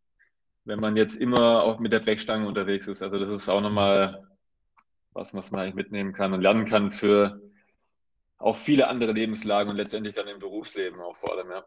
wenn 0.63 0.79
man 0.79 0.95
jetzt 0.95 1.17
immer 1.17 1.63
auch 1.63 1.79
mit 1.79 1.91
der 1.91 1.99
Blechstange 1.99 2.47
unterwegs 2.47 2.87
ist. 2.87 3.01
Also 3.01 3.19
das 3.19 3.29
ist 3.29 3.49
auch 3.49 3.59
nochmal 3.59 4.25
was, 5.11 5.33
was 5.33 5.51
man 5.51 5.59
eigentlich 5.59 5.75
mitnehmen 5.75 6.13
kann 6.13 6.31
und 6.31 6.39
lernen 6.39 6.63
kann 6.63 6.93
für 6.93 7.41
auch 8.37 8.55
viele 8.55 8.87
andere 8.87 9.11
Lebenslagen 9.11 9.69
und 9.69 9.75
letztendlich 9.75 10.15
dann 10.15 10.29
im 10.29 10.39
Berufsleben 10.39 11.01
auch 11.01 11.17
vor 11.17 11.33
allem, 11.33 11.51
ja. 11.51 11.65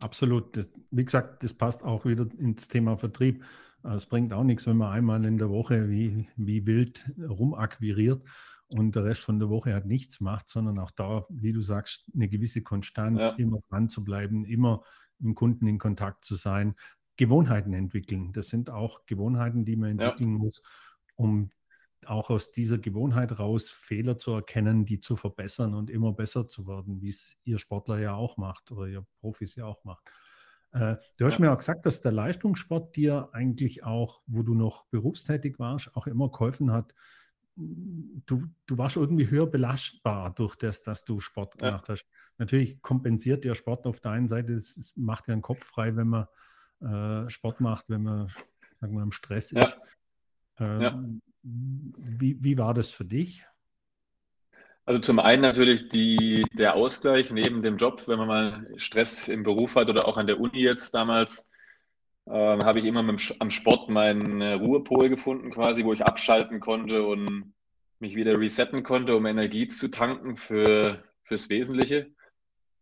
Absolut. 0.00 0.56
Das, 0.56 0.72
wie 0.90 1.04
gesagt, 1.04 1.44
das 1.44 1.54
passt 1.54 1.84
auch 1.84 2.04
wieder 2.04 2.26
ins 2.36 2.66
Thema 2.66 2.96
Vertrieb. 2.96 3.44
Es 3.94 4.06
bringt 4.06 4.32
auch 4.32 4.44
nichts, 4.44 4.66
wenn 4.66 4.76
man 4.76 4.92
einmal 4.92 5.24
in 5.24 5.38
der 5.38 5.50
Woche 5.50 5.88
wie, 5.88 6.28
wie 6.36 6.66
wild 6.66 7.12
rumakquiriert 7.18 8.22
und 8.68 8.96
der 8.96 9.04
Rest 9.04 9.20
von 9.20 9.38
der 9.38 9.48
Woche 9.48 9.72
halt 9.72 9.86
nichts 9.86 10.20
macht, 10.20 10.48
sondern 10.48 10.78
auch 10.78 10.90
da, 10.90 11.26
wie 11.28 11.52
du 11.52 11.62
sagst, 11.62 12.04
eine 12.14 12.28
gewisse 12.28 12.62
Konstanz, 12.62 13.22
ja. 13.22 13.28
immer 13.36 13.60
dran 13.68 13.88
zu 13.88 14.02
bleiben, 14.02 14.44
immer 14.44 14.82
mit 15.18 15.28
dem 15.28 15.34
Kunden 15.34 15.66
in 15.66 15.78
Kontakt 15.78 16.24
zu 16.24 16.34
sein, 16.34 16.74
Gewohnheiten 17.16 17.72
entwickeln. 17.72 18.32
Das 18.32 18.48
sind 18.48 18.70
auch 18.70 19.06
Gewohnheiten, 19.06 19.64
die 19.64 19.76
man 19.76 19.98
entwickeln 19.98 20.32
ja. 20.32 20.38
muss, 20.38 20.62
um 21.14 21.50
auch 22.04 22.30
aus 22.30 22.52
dieser 22.52 22.78
Gewohnheit 22.78 23.38
raus 23.38 23.70
Fehler 23.70 24.18
zu 24.18 24.32
erkennen, 24.32 24.84
die 24.84 25.00
zu 25.00 25.16
verbessern 25.16 25.74
und 25.74 25.90
immer 25.90 26.12
besser 26.12 26.46
zu 26.46 26.66
werden, 26.66 27.00
wie 27.00 27.08
es 27.08 27.36
ihr 27.44 27.58
Sportler 27.58 27.98
ja 27.98 28.14
auch 28.14 28.36
macht 28.36 28.70
oder 28.70 28.86
ihr 28.86 29.06
Profis 29.20 29.56
ja 29.56 29.64
auch 29.64 29.82
macht. 29.84 30.10
Äh, 30.76 30.96
du 31.16 31.26
hast 31.26 31.38
ja. 31.38 31.40
mir 31.40 31.52
auch 31.52 31.58
gesagt, 31.58 31.86
dass 31.86 32.00
der 32.00 32.12
Leistungssport 32.12 32.94
dir 32.96 33.30
eigentlich 33.32 33.84
auch, 33.84 34.20
wo 34.26 34.42
du 34.42 34.54
noch 34.54 34.86
berufstätig 34.86 35.58
warst, 35.58 35.94
auch 35.96 36.06
immer 36.06 36.30
geholfen 36.30 36.70
hat. 36.70 36.94
Du, 37.56 38.44
du 38.66 38.76
warst 38.76 38.96
irgendwie 38.96 39.30
höher 39.30 39.46
belastbar 39.46 40.34
durch 40.34 40.56
das, 40.56 40.82
dass 40.82 41.04
du 41.04 41.20
Sport 41.20 41.56
gemacht 41.56 41.88
ja. 41.88 41.94
hast. 41.94 42.06
Natürlich 42.36 42.82
kompensiert 42.82 43.44
der 43.44 43.54
Sport 43.54 43.86
auf 43.86 44.00
der 44.00 44.10
einen 44.10 44.28
Seite, 44.28 44.52
es 44.52 44.92
macht 44.94 45.28
ja 45.28 45.34
den 45.34 45.40
Kopf 45.40 45.64
frei, 45.64 45.96
wenn 45.96 46.08
man 46.08 46.26
äh, 46.82 47.30
Sport 47.30 47.60
macht, 47.60 47.88
wenn 47.88 48.02
man, 48.02 48.28
sagen 48.78 48.94
wir, 48.94 49.02
im 49.02 49.12
Stress 49.12 49.52
ja. 49.52 49.62
ist. 49.64 49.78
Ähm, 50.58 51.22
wie, 51.42 52.42
wie 52.42 52.58
war 52.58 52.74
das 52.74 52.90
für 52.90 53.04
dich? 53.06 53.44
Also 54.86 55.00
zum 55.00 55.18
einen 55.18 55.42
natürlich 55.42 55.88
die, 55.88 56.46
der 56.52 56.74
Ausgleich 56.74 57.32
neben 57.32 57.60
dem 57.60 57.76
Job, 57.76 58.06
wenn 58.06 58.20
man 58.20 58.28
mal 58.28 58.74
Stress 58.76 59.26
im 59.26 59.42
Beruf 59.42 59.74
hat 59.74 59.90
oder 59.90 60.06
auch 60.06 60.16
an 60.16 60.28
der 60.28 60.38
Uni 60.38 60.60
jetzt 60.60 60.94
damals, 60.94 61.48
äh, 62.26 62.30
habe 62.30 62.78
ich 62.78 62.84
immer 62.84 63.02
mit, 63.02 63.34
am 63.40 63.50
Sport 63.50 63.88
meinen 63.90 64.40
äh, 64.40 64.52
Ruhepol 64.52 65.08
gefunden, 65.08 65.50
quasi, 65.50 65.84
wo 65.84 65.92
ich 65.92 66.04
abschalten 66.04 66.60
konnte 66.60 67.04
und 67.04 67.52
mich 67.98 68.14
wieder 68.14 68.38
resetten 68.38 68.84
konnte, 68.84 69.16
um 69.16 69.26
Energie 69.26 69.66
zu 69.66 69.88
tanken 69.88 70.36
für, 70.36 71.02
fürs 71.24 71.50
Wesentliche. 71.50 72.12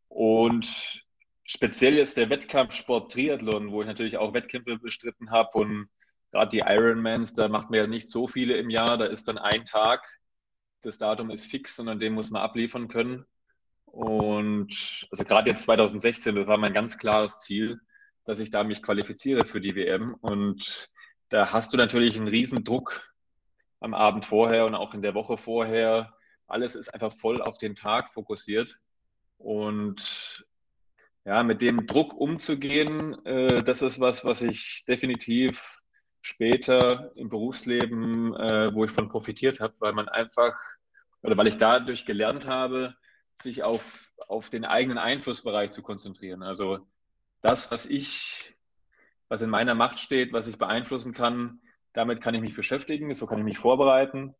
Und 0.08 1.06
speziell 1.44 1.94
jetzt 1.94 2.18
der 2.18 2.28
Wettkampfsport 2.28 3.12
Triathlon, 3.12 3.72
wo 3.72 3.80
ich 3.80 3.86
natürlich 3.86 4.18
auch 4.18 4.34
Wettkämpfe 4.34 4.78
bestritten 4.78 5.30
habe 5.30 5.58
und 5.58 5.88
gerade 6.32 6.50
die 6.50 6.64
Ironmans, 6.66 7.32
da 7.32 7.48
macht 7.48 7.70
man 7.70 7.80
ja 7.80 7.86
nicht 7.86 8.10
so 8.10 8.28
viele 8.28 8.58
im 8.58 8.68
Jahr, 8.68 8.98
da 8.98 9.06
ist 9.06 9.26
dann 9.26 9.38
ein 9.38 9.64
Tag, 9.64 10.06
das 10.85 10.99
Datum 10.99 11.31
ist 11.31 11.47
fix 11.47 11.81
an 11.81 11.99
dem 11.99 12.14
muss 12.14 12.31
man 12.31 12.42
abliefern 12.42 12.88
können. 12.88 13.25
Und 13.87 15.07
also 15.11 15.25
gerade 15.25 15.49
jetzt 15.49 15.64
2016, 15.64 16.35
das 16.35 16.47
war 16.47 16.59
mein 16.59 16.73
ganz 16.73 16.99
klares 16.99 17.40
Ziel, 17.40 17.81
dass 18.25 18.40
ich 18.40 18.51
da 18.51 18.64
mich 18.64 18.83
qualifiziere 18.83 19.47
für 19.47 19.61
die 19.61 19.77
WM. 19.77 20.14
Und 20.14 20.90
da 21.29 21.53
hast 21.53 21.73
du 21.73 21.77
natürlich 21.77 22.16
einen 22.16 22.29
riesen 22.29 22.64
Druck 22.64 23.12
am 23.81 23.94
Abend 23.94 24.25
vorher 24.25 24.66
und 24.66 24.75
auch 24.75 24.94
in 24.94 25.03
der 25.03 25.14
Woche 25.14 25.37
vorher. 25.37 26.12
Alles 26.47 26.75
ist 26.75 26.92
einfach 26.92 27.12
voll 27.12 27.40
auf 27.40 27.59
den 27.59 27.75
Tag 27.75 28.11
fokussiert. 28.11 28.79
Und 29.38 30.44
ja, 31.25 31.42
mit 31.42 31.62
dem 31.62 31.87
Druck 31.87 32.14
umzugehen, 32.14 33.25
äh, 33.25 33.62
das 33.62 33.83
ist 33.83 34.01
was, 34.01 34.25
was 34.25 34.42
ich 34.42 34.85
definitiv 34.87 35.79
später 36.24 37.12
im 37.16 37.28
Berufsleben, 37.28 38.34
äh, 38.34 38.74
wo 38.74 38.84
ich 38.84 38.90
von 38.90 39.10
profitiert 39.10 39.60
habe, 39.60 39.74
weil 39.78 39.92
man 39.92 40.08
einfach, 40.08 40.58
oder 41.22 41.37
weil 41.37 41.46
ich 41.46 41.58
dadurch 41.58 42.06
gelernt 42.06 42.48
habe, 42.48 42.96
sich 43.34 43.62
auf, 43.62 44.10
auf 44.26 44.48
den 44.48 44.64
eigenen 44.64 44.96
Einflussbereich 44.96 45.70
zu 45.70 45.82
konzentrieren. 45.82 46.42
Also 46.42 46.78
das, 47.42 47.70
was 47.70 47.84
ich, 47.84 48.54
was 49.28 49.42
in 49.42 49.50
meiner 49.50 49.74
Macht 49.74 49.98
steht, 49.98 50.32
was 50.32 50.48
ich 50.48 50.56
beeinflussen 50.56 51.12
kann, 51.12 51.60
damit 51.92 52.22
kann 52.22 52.34
ich 52.34 52.40
mich 52.40 52.56
beschäftigen, 52.56 53.12
so 53.12 53.26
kann 53.26 53.38
ich 53.38 53.44
mich 53.44 53.58
vorbereiten. 53.58 54.34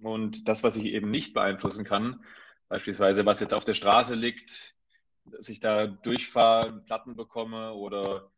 Und 0.00 0.48
das, 0.48 0.62
was 0.62 0.76
ich 0.76 0.86
eben 0.86 1.10
nicht 1.10 1.34
beeinflussen 1.34 1.84
kann, 1.84 2.24
beispielsweise 2.70 3.26
was 3.26 3.40
jetzt 3.40 3.52
auf 3.52 3.66
der 3.66 3.74
Straße 3.74 4.14
liegt, 4.14 4.74
dass 5.26 5.50
ich 5.50 5.60
da 5.60 5.86
durchfahre, 5.86 6.80
Platten 6.80 7.14
bekomme 7.14 7.74
oder 7.74 8.30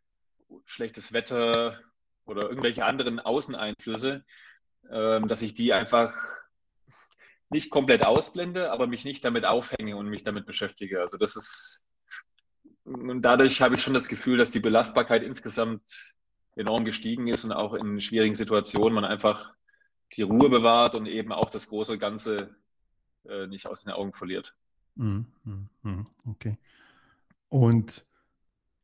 schlechtes 0.66 1.12
Wetter, 1.12 1.78
oder 2.26 2.48
irgendwelche 2.48 2.84
anderen 2.84 3.20
Außeneinflüsse, 3.20 4.24
ähm, 4.90 5.28
dass 5.28 5.42
ich 5.42 5.54
die 5.54 5.72
einfach 5.72 6.14
nicht 7.50 7.70
komplett 7.70 8.04
ausblende, 8.04 8.72
aber 8.72 8.86
mich 8.86 9.04
nicht 9.04 9.24
damit 9.24 9.44
aufhänge 9.44 9.96
und 9.96 10.08
mich 10.08 10.24
damit 10.24 10.46
beschäftige. 10.46 11.00
Also 11.00 11.18
das 11.18 11.36
ist, 11.36 11.86
und 12.84 13.22
dadurch 13.22 13.62
habe 13.62 13.76
ich 13.76 13.82
schon 13.82 13.94
das 13.94 14.08
Gefühl, 14.08 14.38
dass 14.38 14.50
die 14.50 14.60
Belastbarkeit 14.60 15.22
insgesamt 15.22 16.14
enorm 16.56 16.84
gestiegen 16.84 17.28
ist 17.28 17.44
und 17.44 17.52
auch 17.52 17.74
in 17.74 18.00
schwierigen 18.00 18.34
Situationen 18.34 18.94
man 18.94 19.04
einfach 19.04 19.52
die 20.16 20.22
Ruhe 20.22 20.48
bewahrt 20.48 20.94
und 20.94 21.06
eben 21.06 21.32
auch 21.32 21.50
das 21.50 21.68
große 21.68 21.98
Ganze 21.98 22.54
äh, 23.28 23.46
nicht 23.46 23.66
aus 23.66 23.84
den 23.84 23.92
Augen 23.92 24.12
verliert. 24.12 24.54
Mhm, 24.94 25.26
mhm, 25.44 25.68
mhm. 25.82 26.06
Okay. 26.26 26.56
Und 27.48 28.04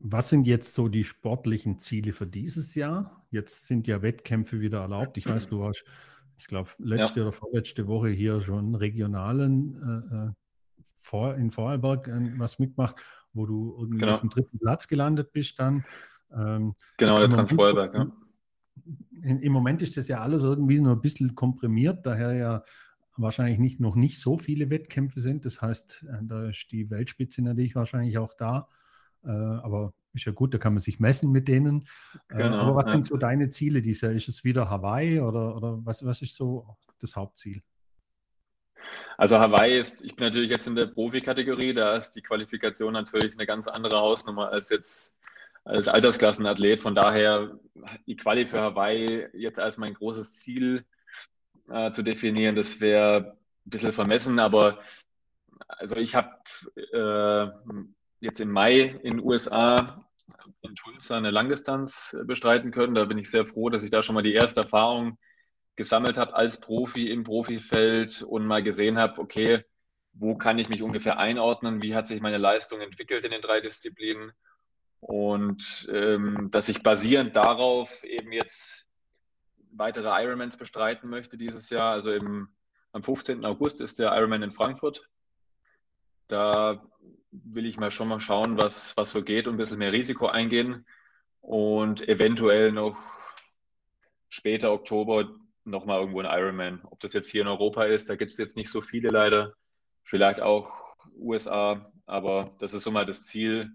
was 0.01 0.31
sind 0.31 0.47
jetzt 0.47 0.75
so 0.75 0.89
die 0.89 1.05
sportlichen 1.05 1.79
Ziele 1.79 2.13
für 2.13 2.27
dieses 2.27 2.75
Jahr? 2.75 3.25
Jetzt 3.31 3.67
sind 3.67 3.87
ja 3.87 4.01
Wettkämpfe 4.03 4.61
wieder 4.61 4.81
erlaubt. 4.81 5.19
Ich 5.19 5.29
weiß, 5.29 5.49
du 5.49 5.65
hast, 5.65 5.85
ich 6.39 6.47
glaube, 6.47 6.71
letzte 6.79 7.21
ja. 7.21 7.27
oder 7.27 7.33
vorletzte 7.33 7.87
Woche 7.87 8.09
hier 8.09 8.41
schon 8.41 8.75
regionalen 8.75 9.75
äh, 9.75 10.29
äh 10.29 10.33
in 11.37 11.51
Vorarlberg 11.51 12.07
äh, 12.09 12.33
was 12.39 12.61
mitgemacht, 12.61 12.95
wo 13.33 13.45
du 13.45 13.75
irgendwie 13.79 13.99
genau. 13.99 14.13
auf 14.13 14.21
dem 14.21 14.31
dritten 14.31 14.59
Platz 14.59 14.87
gelandet 14.87 15.33
bist 15.33 15.59
dann. 15.59 15.85
Ähm, 16.33 16.75
genau, 16.99 17.19
der 17.19 17.31
Transvorarlberg, 17.31 17.95
ja. 17.95 18.13
Im 19.23 19.53
Moment 19.53 19.83
ist 19.83 19.97
das 19.97 20.09
ja 20.09 20.21
alles 20.21 20.45
irgendwie 20.45 20.81
nur 20.81 20.95
ein 20.95 21.01
bisschen 21.01 21.35
komprimiert, 21.35 22.07
daher 22.07 22.33
ja 22.33 22.65
wahrscheinlich 23.17 23.59
nicht, 23.59 23.81
noch 23.81 23.97
nicht 23.97 24.21
so 24.21 24.39
viele 24.39 24.71
Wettkämpfe 24.71 25.21
sind. 25.21 25.45
Das 25.45 25.61
heißt, 25.61 26.07
äh, 26.09 26.19
da 26.23 26.49
ist 26.49 26.69
die 26.71 26.91
Weltspitze 26.91 27.43
natürlich 27.43 27.75
wahrscheinlich 27.75 28.17
auch 28.19 28.35
da. 28.35 28.69
Äh, 29.25 29.31
aber 29.31 29.93
ist 30.13 30.25
ja 30.25 30.33
gut, 30.33 30.55
da 30.55 30.59
kann 30.59 30.75
man 30.75 30.81
sich 30.81 30.99
messen 30.99 31.31
mit 31.31 31.49
denen. 31.49 31.87
Äh, 32.29 32.39
genau, 32.39 32.59
aber 32.59 32.77
was 32.77 32.87
ja. 32.87 32.93
sind 32.93 33.07
so 33.07 33.17
deine 33.17 33.51
Ziele 33.51 33.83
dieses 33.83 34.03
Jahr? 34.03 34.13
Ist 34.13 34.29
es 34.29 34.45
wieder 34.45 34.69
Hawaii 34.69 35.21
oder, 35.21 35.57
oder 35.57 35.79
was, 35.85 36.05
was 36.05 36.23
ist 36.23 36.35
so 36.35 36.77
das 36.99 37.17
Hauptziel? 37.17 37.63
Also 39.19 39.39
Hawaii 39.39 39.79
ist, 39.79 40.03
ich 40.03 40.17
bin 40.17 40.27
natürlich 40.27 40.51
jetzt 40.51 40.67
in 40.67 40.75
der 40.75 40.87
Profikategorie, 40.87 41.75
da 41.75 41.97
ist 41.97 42.13
die 42.13 42.23
Qualifikation 42.23 42.93
natürlich 42.93 43.35
eine 43.35 43.47
ganz 43.47 43.69
andere 43.69 43.99
Hausnummer 43.99 44.51
als 44.51 44.71
jetzt 44.71 45.19
als 45.65 45.89
Altersklassenathlet. 45.89 46.81
Von 46.81 46.95
daher 46.95 47.59
die 48.07 48.17
Quali 48.17 48.47
für 48.47 48.61
Hawaii 48.61 49.29
jetzt 49.35 49.61
als 49.61 49.79
mein 49.79 49.95
großes 49.95 50.39
Ziel 50.39 50.85
äh, 51.69 51.93
zu 51.93 52.03
definieren, 52.03 52.57
das 52.57 52.81
wäre 52.81 53.37
ein 53.67 53.71
bisschen 53.71 53.93
vermessen, 53.93 54.39
aber 54.39 54.81
also 55.69 55.97
ich 55.97 56.15
habe 56.15 56.31
äh, 56.75 57.47
jetzt 58.21 58.41
im 58.41 58.51
Mai 58.51 58.81
in 59.03 59.17
den 59.17 59.21
USA 59.21 60.05
in 60.63 60.75
Tulsa 60.75 61.17
eine 61.17 61.31
Langdistanz 61.31 62.17
bestreiten 62.25 62.71
können. 62.71 62.95
Da 62.95 63.05
bin 63.05 63.19
ich 63.19 63.31
sehr 63.31 63.47
froh, 63.47 63.71
dass 63.71 63.83
ich 63.83 63.91
da 63.91 64.03
schon 64.03 64.15
mal 64.15 64.23
die 64.23 64.35
erste 64.35 64.61
Erfahrung 64.61 65.19
gesammelt 65.77 66.19
habe 66.19 66.35
als 66.35 66.61
Profi 66.61 67.11
im 67.11 67.25
Profifeld 67.25 68.23
und 68.23 68.47
mal 68.47 68.63
gesehen 68.63 68.99
habe, 68.99 69.21
okay, 69.21 69.65
wo 70.13 70.37
kann 70.37 70.59
ich 70.59 70.69
mich 70.69 70.83
ungefähr 70.83 71.19
einordnen, 71.19 71.83
wie 71.83 71.95
hat 71.95 72.09
sich 72.09 72.21
meine 72.21 72.39
Leistung 72.39 72.81
entwickelt 72.81 73.25
in 73.25 73.31
den 73.31 73.41
drei 73.41 73.61
Disziplinen 73.61 74.33
und 75.01 75.89
ähm, 75.93 76.49
dass 76.51 76.69
ich 76.69 76.83
basierend 76.83 77.37
darauf 77.37 78.05
eben 78.05 78.33
jetzt 78.33 78.87
weitere 79.73 80.09
Ironmans 80.23 80.57
bestreiten 80.57 81.09
möchte 81.09 81.39
dieses 81.39 81.71
Jahr. 81.71 81.93
Also 81.93 82.13
im, 82.13 82.49
am 82.93 83.03
15. 83.03 83.45
August 83.45 83.81
ist 83.81 83.99
der 83.99 84.15
Ironman 84.15 84.43
in 84.43 84.53
Frankfurt. 84.53 85.09
Da 86.27 86.85
will 87.33 87.67
ich 87.67 87.77
mal 87.77 87.91
schon 87.91 88.09
mal 88.09 88.21
schauen, 88.21 88.57
was, 88.57 88.97
was 88.97 89.11
so 89.11 89.23
geht 89.23 89.47
und 89.47 89.55
ein 89.55 89.59
bisschen 89.59 89.79
mehr 89.79 89.93
Risiko 89.93 90.27
eingehen 90.27 90.85
und 91.41 92.07
eventuell 92.09 92.73
noch 92.73 92.99
später 94.29 94.73
Oktober 94.73 95.31
nochmal 95.65 96.01
irgendwo 96.01 96.21
ein 96.21 96.39
Ironman. 96.39 96.81
Ob 96.91 97.01
das 97.01 97.13
jetzt 97.13 97.31
hier 97.31 97.43
in 97.43 97.49
Europa 97.49 97.85
ist, 97.85 98.11
da 98.11 98.17
gibt 98.17 98.33
es 98.33 98.39
jetzt 98.39 98.57
nicht 98.57 98.71
so 98.71 98.81
viele 98.81 99.11
leider. 99.11 99.55
Vielleicht 100.03 100.41
auch 100.41 100.97
USA, 101.17 101.83
aber 102.07 102.51
das 102.59 102.75
ist 102.75 102.83
so 102.83 102.91
mal 102.91 103.07
das 103.07 103.27
Ziel. 103.27 103.71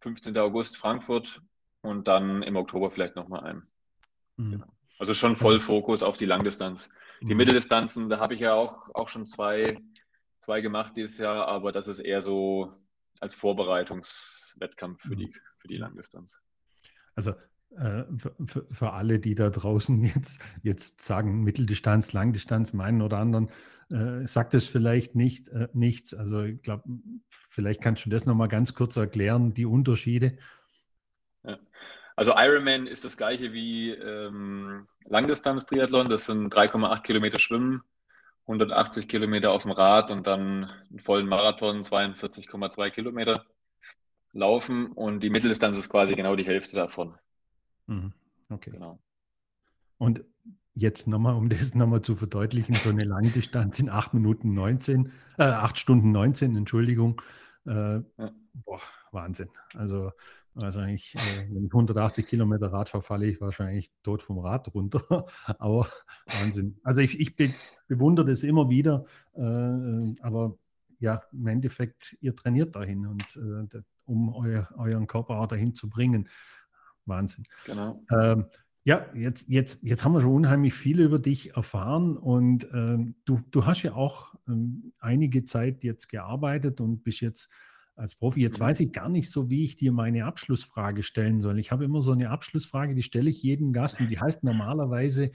15. 0.00 0.36
August 0.38 0.76
Frankfurt 0.76 1.42
und 1.82 2.08
dann 2.08 2.42
im 2.42 2.56
Oktober 2.56 2.90
vielleicht 2.90 3.16
nochmal 3.16 3.44
ein. 3.44 3.62
Mhm. 4.36 4.52
Genau. 4.52 4.66
Also 4.98 5.14
schon 5.14 5.36
voll 5.36 5.60
Fokus 5.60 6.02
auf 6.02 6.18
die 6.18 6.26
Langdistanz. 6.26 6.94
Die 7.22 7.26
mhm. 7.26 7.38
Mitteldistanzen, 7.38 8.08
da 8.08 8.18
habe 8.18 8.34
ich 8.34 8.40
ja 8.40 8.54
auch, 8.54 8.94
auch 8.94 9.08
schon 9.08 9.26
zwei, 9.26 9.78
zwei 10.40 10.60
gemacht 10.60 10.96
dieses 10.96 11.18
Jahr, 11.18 11.46
aber 11.46 11.72
das 11.72 11.88
ist 11.88 12.00
eher 12.00 12.22
so 12.22 12.72
als 13.20 13.34
Vorbereitungswettkampf 13.34 15.00
für, 15.00 15.14
mhm. 15.14 15.18
die, 15.18 15.32
für 15.58 15.68
die 15.68 15.76
Langdistanz. 15.76 16.42
Also 17.14 17.34
äh, 17.76 18.04
für, 18.46 18.66
für, 18.70 18.92
alle, 18.92 19.20
die 19.20 19.34
da 19.34 19.50
draußen 19.50 20.02
jetzt, 20.14 20.40
jetzt 20.62 21.02
sagen, 21.02 21.44
Mitteldistanz, 21.44 22.12
Langdistanz, 22.12 22.72
meinen 22.72 23.02
oder 23.02 23.18
anderen, 23.18 23.50
äh, 23.90 24.26
sagt 24.26 24.54
es 24.54 24.66
vielleicht 24.66 25.14
nicht 25.14 25.48
äh, 25.48 25.68
nichts. 25.72 26.14
Also 26.14 26.42
ich 26.42 26.62
glaube, 26.62 26.84
vielleicht 27.28 27.80
kannst 27.80 28.04
du 28.06 28.10
das 28.10 28.26
nochmal 28.26 28.48
ganz 28.48 28.74
kurz 28.74 28.96
erklären, 28.96 29.54
die 29.54 29.66
Unterschiede. 29.66 30.38
Ja. 31.44 31.58
Also 32.16 32.34
Ironman 32.36 32.86
ist 32.86 33.04
das 33.04 33.16
gleiche 33.16 33.52
wie 33.52 33.92
ähm, 33.92 34.86
Langdistanz-Triathlon. 35.06 36.08
Das 36.08 36.26
sind 36.26 36.52
3,8 36.52 37.02
Kilometer 37.02 37.38
Schwimmen, 37.38 37.82
180 38.46 39.08
Kilometer 39.08 39.52
auf 39.52 39.62
dem 39.62 39.72
Rad 39.72 40.10
und 40.10 40.26
dann 40.26 40.64
einen 40.64 40.98
vollen 40.98 41.26
Marathon, 41.26 41.82
42,2 41.82 42.90
Kilometer 42.90 43.44
laufen. 44.32 44.92
Und 44.92 45.22
die 45.22 45.30
Mitteldistanz 45.30 45.78
ist 45.78 45.90
quasi 45.90 46.14
genau 46.14 46.36
die 46.36 46.46
Hälfte 46.46 46.74
davon. 46.74 47.14
Mhm. 47.86 48.12
Okay. 48.48 48.70
Genau. 48.70 48.98
Und 49.98 50.24
jetzt 50.74 51.06
nochmal, 51.06 51.34
um 51.34 51.48
das 51.48 51.74
nochmal 51.74 52.02
zu 52.02 52.16
verdeutlichen, 52.16 52.74
so 52.74 52.90
eine 52.90 53.04
Langdistanz 53.04 53.78
in 53.78 53.88
8 53.88 54.14
Minuten 54.14 54.54
19, 54.54 55.12
äh, 55.38 55.42
8 55.44 55.78
Stunden 55.78 56.10
19, 56.12 56.56
Entschuldigung. 56.56 57.20
Äh, 57.66 57.96
ja. 57.96 58.02
Boah, 58.52 58.80
Wahnsinn. 59.12 59.48
Also 59.74 60.12
wahrscheinlich, 60.60 61.14
äh, 61.14 61.48
wenn 61.50 61.66
ich 61.66 61.72
180 61.72 62.26
Kilometer 62.26 62.72
Rad 62.72 62.88
fahre, 62.88 63.02
falle 63.02 63.26
ich 63.26 63.40
wahrscheinlich 63.40 63.90
tot 64.02 64.22
vom 64.22 64.38
Rad 64.38 64.72
runter. 64.74 65.26
aber 65.58 65.88
Wahnsinn. 66.26 66.78
Also 66.82 67.00
ich, 67.00 67.18
ich 67.18 67.36
be 67.36 67.54
bewundere 67.88 68.26
das 68.26 68.42
immer 68.42 68.70
wieder, 68.70 69.04
äh, 69.34 69.42
äh, 69.42 70.14
aber 70.20 70.56
ja, 70.98 71.22
im 71.32 71.46
Endeffekt, 71.46 72.16
ihr 72.20 72.36
trainiert 72.36 72.76
dahin 72.76 73.06
und 73.06 73.36
äh, 73.36 73.82
um 74.04 74.34
euer, 74.34 74.68
euren 74.76 75.06
Körper 75.06 75.40
auch 75.40 75.46
dahin 75.46 75.74
zu 75.74 75.88
bringen. 75.88 76.28
Wahnsinn. 77.06 77.44
Genau. 77.64 78.04
Ähm, 78.12 78.46
ja, 78.84 79.06
jetzt, 79.14 79.46
jetzt, 79.48 79.82
jetzt 79.82 80.04
haben 80.04 80.12
wir 80.12 80.20
schon 80.20 80.34
unheimlich 80.34 80.74
viel 80.74 81.00
über 81.00 81.18
dich 81.18 81.54
erfahren 81.54 82.16
und 82.16 82.66
ähm, 82.72 83.14
du, 83.24 83.40
du 83.50 83.66
hast 83.66 83.82
ja 83.82 83.94
auch 83.94 84.34
ähm, 84.48 84.92
einige 84.98 85.44
Zeit 85.44 85.84
jetzt 85.84 86.08
gearbeitet 86.08 86.80
und 86.80 87.02
bist 87.02 87.20
jetzt 87.20 87.50
als 88.00 88.14
Profi. 88.14 88.40
Jetzt 88.40 88.58
mhm. 88.58 88.64
weiß 88.64 88.80
ich 88.80 88.92
gar 88.92 89.08
nicht 89.08 89.30
so, 89.30 89.50
wie 89.50 89.64
ich 89.64 89.76
dir 89.76 89.92
meine 89.92 90.24
Abschlussfrage 90.24 91.02
stellen 91.02 91.40
soll. 91.40 91.58
Ich 91.58 91.70
habe 91.70 91.84
immer 91.84 92.00
so 92.00 92.12
eine 92.12 92.30
Abschlussfrage, 92.30 92.94
die 92.94 93.02
stelle 93.02 93.30
ich 93.30 93.42
jedem 93.42 93.72
Gast 93.72 94.00
und 94.00 94.08
die 94.08 94.18
heißt 94.18 94.42
normalerweise, 94.42 95.30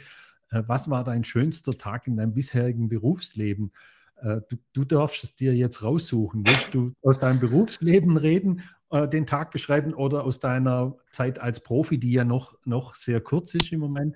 äh, 0.50 0.64
was 0.68 0.90
war 0.90 1.04
dein 1.04 1.24
schönster 1.24 1.72
Tag 1.72 2.08
in 2.08 2.18
deinem 2.18 2.34
bisherigen 2.34 2.90
Berufsleben? 2.90 3.72
Äh, 4.18 4.42
du, 4.50 4.58
du, 4.74 4.84
darfst 4.84 5.24
es 5.24 5.36
dir 5.36 5.56
jetzt 5.56 5.84
raussuchen. 5.84 6.44
Willst 6.46 6.74
du 6.74 6.94
aus 7.02 7.20
deinem 7.20 7.40
Berufsleben 7.40 8.18
reden, 8.18 8.62
äh, 8.90 9.08
den 9.08 9.26
Tag 9.26 9.52
beschreiben 9.52 9.94
oder 9.94 10.24
aus 10.24 10.40
deiner 10.40 10.96
Zeit 11.12 11.40
als 11.40 11.62
Profi, 11.62 12.00
die 12.00 12.12
ja 12.12 12.26
noch, 12.26 12.58
noch 12.66 12.96
sehr 12.96 13.22
kurz 13.22 13.54
ist 13.54 13.72
im 13.72 13.80
Moment? 13.80 14.16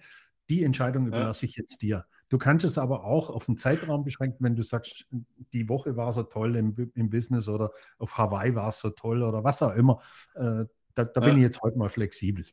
Die 0.50 0.64
Entscheidung 0.64 1.08
überlasse 1.08 1.46
ich 1.46 1.56
jetzt 1.56 1.82
dir. 1.82 2.06
Du 2.30 2.38
kannst 2.38 2.64
es 2.64 2.78
aber 2.78 3.04
auch 3.04 3.32
auf 3.32 3.50
einen 3.50 3.58
Zeitraum 3.58 4.04
beschränken, 4.04 4.44
wenn 4.44 4.56
du 4.56 4.62
sagst, 4.62 5.06
die 5.52 5.68
Woche 5.68 5.98
war 5.98 6.14
so 6.14 6.24
toll 6.24 6.56
im, 6.56 6.92
im 6.94 7.10
Business 7.10 7.48
oder 7.48 7.72
auf 7.98 8.18
Hawaii 8.18 8.54
war 8.54 8.70
es 8.70 8.80
so 8.80 8.92
toll 8.92 9.24
oder 9.24 9.44
was 9.44 9.64
auch 9.64 9.74
immer. 9.74 10.00
Äh, 10.36 10.66
da, 10.94 11.06
da 11.06 11.22
ja. 11.22 11.28
bin 11.28 11.38
ich 11.38 11.44
jetzt 11.44 11.62
heute 11.62 11.78
mal 11.78 11.90
flexibel. 11.90 12.46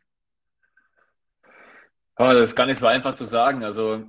Oh, 2.19 2.31
das 2.33 2.45
ist 2.45 2.57
gar 2.57 2.65
nicht 2.65 2.79
so 2.79 2.87
einfach 2.87 3.15
zu 3.15 3.27
sagen. 3.27 3.62
Also 3.62 4.03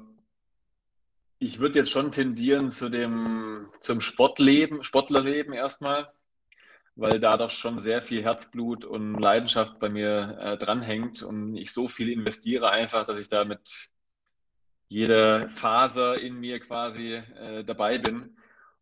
ich 1.40 1.60
würde 1.60 1.80
jetzt 1.80 1.92
schon 1.92 2.14
tendieren 2.14 2.70
zu 2.70 2.90
dem, 2.90 3.68
zum 3.82 4.00
Sportleben, 4.00 4.86
Sportlerleben 4.86 5.54
erstmal, 5.54 6.08
weil 6.96 7.20
da 7.20 7.36
doch 7.36 7.52
schon 7.52 7.78
sehr 7.78 8.02
viel 8.02 8.24
Herzblut 8.24 8.86
und 8.86 9.20
Leidenschaft 9.20 9.80
bei 9.80 9.90
mir 9.90 10.38
äh, 10.40 10.58
dranhängt 10.58 11.24
und 11.24 11.56
ich 11.58 11.74
so 11.74 11.90
viel 11.90 12.10
investiere 12.10 12.70
einfach, 12.70 13.06
dass 13.06 13.20
ich 13.20 13.28
da 13.28 13.44
mit 13.44 13.90
jeder 14.88 15.50
Faser 15.50 16.20
in 16.20 16.40
mir 16.40 16.60
quasi 16.60 17.14
äh, 17.14 17.64
dabei 17.64 17.98
bin. 17.98 18.38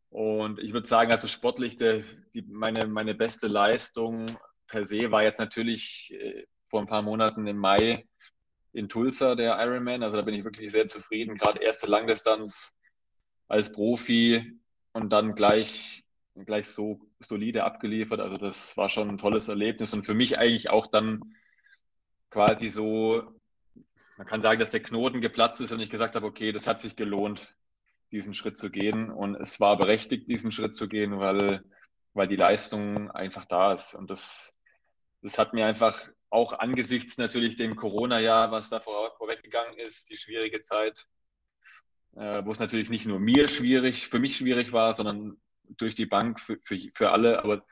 Und 0.10 0.60
ich 0.60 0.72
würde 0.72 0.88
sagen, 0.88 1.12
also 1.12 1.28
sportlich, 1.28 1.78
der, 1.78 2.04
die, 2.34 2.44
meine, 2.44 2.88
meine 2.88 3.16
beste 3.16 3.48
Leistung 3.48 4.26
per 4.68 4.86
se 4.86 5.12
war 5.12 5.24
jetzt 5.24 5.40
natürlich 5.40 6.14
äh, 6.14 6.46
vor 6.68 6.82
ein 6.82 6.88
paar 6.88 7.02
Monaten 7.02 7.48
im 7.48 7.58
Mai 7.58 8.08
in 8.74 8.90
Tulsa, 8.90 9.36
der 9.36 9.58
Ironman. 9.60 10.04
Also 10.04 10.18
da 10.18 10.22
bin 10.22 10.36
ich 10.36 10.44
wirklich 10.44 10.72
sehr 10.72 10.88
zufrieden. 10.88 11.38
Gerade 11.38 11.62
erste 11.62 11.88
Langdistanz 11.88 12.74
als 13.48 13.72
Profi 13.72 14.60
und 14.94 15.12
dann 15.12 15.36
gleich, 15.36 16.04
gleich 16.46 16.68
so 16.68 17.00
solide 17.20 17.64
abgeliefert. 17.64 18.20
Also 18.20 18.38
das 18.38 18.78
war 18.78 18.90
schon 18.90 19.10
ein 19.10 19.18
tolles 19.18 19.48
Erlebnis 19.48 19.94
und 19.94 20.06
für 20.06 20.14
mich 20.14 20.38
eigentlich 20.38 20.70
auch 20.70 20.88
dann 20.88 21.36
quasi 22.30 22.70
so, 22.70 23.35
man 24.18 24.28
kann 24.28 24.42
sagen, 24.42 24.60
dass 24.60 24.72
der 24.72 24.82
Knoten 24.82 25.22
geplatzt 25.22 25.62
ist 25.62 25.72
und 25.72 25.80
ich 25.80 25.90
gesagt 25.90 26.16
habe, 26.16 26.26
okay, 26.26 26.52
das 26.52 26.68
hat 26.68 26.80
sich 26.80 26.96
gelohnt, 26.96 27.56
diesen 28.12 28.34
Schritt 28.34 28.58
zu 28.58 28.70
gehen. 28.70 29.10
Und 29.10 29.36
es 29.36 29.60
war 29.60 29.78
berechtigt, 29.78 30.30
diesen 30.30 30.52
Schritt 30.52 30.76
zu 30.76 30.88
gehen, 30.88 31.20
weil, 31.20 31.64
weil 32.14 32.28
die 32.28 32.38
Leistung 32.38 33.12
einfach 33.12 33.46
da 33.46 33.74
ist. 33.74 33.94
Und 33.94 34.10
das, 34.10 34.58
das 35.22 35.38
hat 35.38 35.54
mir 35.54 35.66
einfach 35.66 36.08
auch 36.30 36.54
angesichts 36.54 37.18
natürlich 37.18 37.56
dem 37.56 37.76
Corona-Jahr, 37.76 38.52
was 38.52 38.70
da 38.70 38.80
vor, 38.80 39.16
vorweggegangen 39.18 39.78
ist, 39.80 40.10
die 40.10 40.18
schwierige 40.18 40.62
Zeit, 40.62 41.08
äh, 42.16 42.42
wo 42.46 42.52
es 42.52 42.60
natürlich 42.60 42.90
nicht 42.90 43.06
nur 43.06 43.20
mir 43.20 43.48
schwierig, 43.48 44.08
für 44.08 44.20
mich 44.20 44.38
schwierig 44.38 44.72
war, 44.72 44.94
sondern 44.94 45.38
durch 45.64 45.96
die 45.96 46.06
Bank 46.06 46.40
für, 46.40 46.58
für, 46.64 46.80
für 46.94 47.12
alle. 47.12 47.44
Aber 47.44 47.66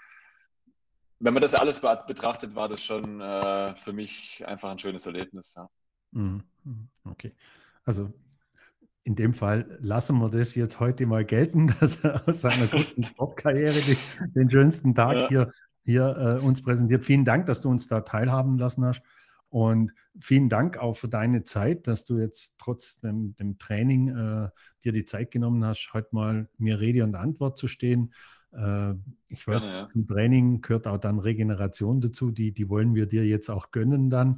wenn 1.19 1.33
man 1.33 1.41
das 1.41 1.55
alles 1.55 1.79
betrachtet, 1.79 2.53
war 2.55 2.67
das 2.67 2.83
schon 2.83 3.21
äh, 3.21 3.75
für 3.77 3.93
mich 3.93 4.45
einfach 4.45 4.69
ein 4.69 4.79
schönes 4.79 5.05
Erlebnis. 5.05 5.55
Ja. 5.55 5.69
Mhm, 6.13 6.41
mhm. 6.63 6.87
Okay. 7.03 7.33
Also 7.83 8.11
in 9.03 9.15
dem 9.15 9.33
Fall 9.33 9.77
lassen 9.81 10.17
wir 10.19 10.29
das 10.29 10.55
jetzt 10.55 10.79
heute 10.79 11.05
mal 11.05 11.25
gelten, 11.25 11.67
dass 11.79 12.03
er 12.03 12.27
aus 12.27 12.41
seiner 12.41 12.67
kurzen 12.67 13.03
Sportkarriere 13.03 13.79
den, 14.35 14.49
schönsten 14.49 14.95
Tag 14.95 15.15
ja. 15.15 15.27
hier 15.29 15.53
hier 15.85 16.39
äh, 16.41 16.45
uns 16.45 16.61
präsentiert. 16.61 17.05
Vielen 17.05 17.25
Dank, 17.25 17.45
dass 17.45 17.61
du 17.61 17.69
uns 17.69 17.87
da 17.87 18.01
teilhaben 18.01 18.57
lassen 18.57 18.85
hast. 18.85 19.01
Und 19.49 19.93
vielen 20.19 20.49
Dank 20.49 20.77
auch 20.77 20.95
für 20.97 21.09
deine 21.09 21.43
Zeit, 21.43 21.85
dass 21.85 22.05
du 22.05 22.17
jetzt 22.17 22.55
trotz 22.57 22.97
dem, 22.97 23.35
dem 23.35 23.59
Training 23.59 24.07
äh, 24.07 24.49
dir 24.83 24.91
die 24.91 25.05
Zeit 25.05 25.29
genommen 25.29 25.63
hast, 25.63 25.91
heute 25.93 26.09
mal 26.11 26.49
mir 26.57 26.79
Rede 26.79 27.03
und 27.03 27.15
Antwort 27.15 27.57
zu 27.57 27.67
stehen. 27.67 28.13
Äh, 28.51 28.93
ich 29.27 29.45
weiß, 29.45 29.71
ja, 29.71 29.77
ja. 29.77 29.89
im 29.93 30.07
Training 30.07 30.61
gehört 30.61 30.87
auch 30.87 30.97
dann 30.97 31.19
Regeneration 31.19 32.01
dazu, 32.01 32.31
die, 32.31 32.51
die 32.51 32.67
wollen 32.67 32.95
wir 32.95 33.05
dir 33.05 33.27
jetzt 33.27 33.49
auch 33.49 33.71
gönnen 33.71 34.09
dann. 34.09 34.37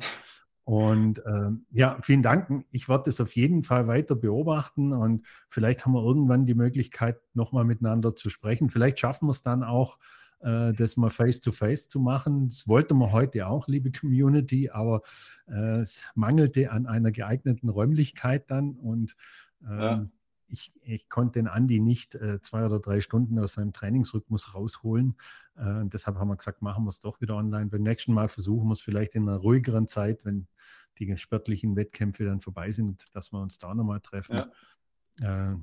Und 0.66 1.20
äh, 1.20 1.52
ja, 1.72 2.00
vielen 2.02 2.24
Dank. 2.24 2.66
Ich 2.72 2.90
werde 2.90 3.04
das 3.06 3.22
auf 3.22 3.36
jeden 3.36 3.64
Fall 3.64 3.88
weiter 3.88 4.16
beobachten 4.16 4.94
und 4.94 5.26
vielleicht 5.48 5.86
haben 5.86 5.94
wir 5.94 6.04
irgendwann 6.04 6.48
die 6.48 6.56
Möglichkeit, 6.56 7.20
nochmal 7.36 7.66
miteinander 7.66 8.16
zu 8.16 8.32
sprechen. 8.32 8.72
Vielleicht 8.72 9.00
schaffen 9.00 9.28
wir 9.28 9.32
es 9.32 9.44
dann 9.44 9.64
auch, 9.64 10.00
äh, 10.40 10.74
das 10.74 10.98
mal 10.98 11.12
face-to-face 11.12 11.86
-face 11.86 11.90
zu 11.90 12.00
machen. 12.00 12.48
Das 12.48 12.68
wollte 12.68 12.96
man 12.96 13.12
heute 13.12 13.46
auch, 13.46 13.68
liebe 13.68 13.92
Community, 13.92 14.72
aber 14.72 15.04
äh, 15.48 15.82
es 15.82 16.02
mangelte 16.16 16.72
an 16.72 16.88
einer 16.88 17.12
geeigneten 17.12 17.70
Räumlichkeit 17.70 18.50
dann 18.50 18.72
und 18.72 19.16
ähm, 19.70 19.80
ja. 19.80 20.06
Ich, 20.48 20.74
ich, 20.82 21.10
konnte 21.10 21.40
den 21.40 21.48
Andi 21.48 21.80
nicht 21.80 22.16
äh, 22.16 22.42
zwei 22.42 22.66
oder 22.66 22.80
drei 22.80 23.02
Stunden 23.02 23.40
aus 23.40 23.54
seinem 23.54 23.74
Trainingsrhythmus 23.74 24.54
rausholen. 24.54 25.16
Äh, 25.56 25.86
deshalb 25.86 26.18
haben 26.18 26.28
wir 26.28 26.36
gesagt, 26.36 26.62
machen 26.62 26.86
wir 26.86 26.90
es 26.90 27.00
doch 27.00 27.22
wieder 27.22 27.36
online. 27.36 27.68
Beim 27.68 27.84
nächsten 27.84 28.14
Mal 28.14 28.28
versuchen 28.28 28.68
wir 28.68 28.74
es 28.74 28.82
vielleicht 28.82 29.16
in 29.16 29.28
einer 29.28 29.38
ruhigeren 29.38 29.88
Zeit, 29.88 30.24
wenn 30.24 30.48
die 31.00 31.18
sportlichen 31.18 31.76
Wettkämpfe 31.76 32.26
dann 32.26 32.42
vorbei 32.42 32.72
sind, 32.72 33.04
dass 33.14 33.32
wir 33.32 33.40
uns 33.40 33.58
da 33.58 33.74
nochmal 33.74 34.02
treffen. 34.02 34.44
Ja. 35.20 35.52
Äh, 35.52 35.56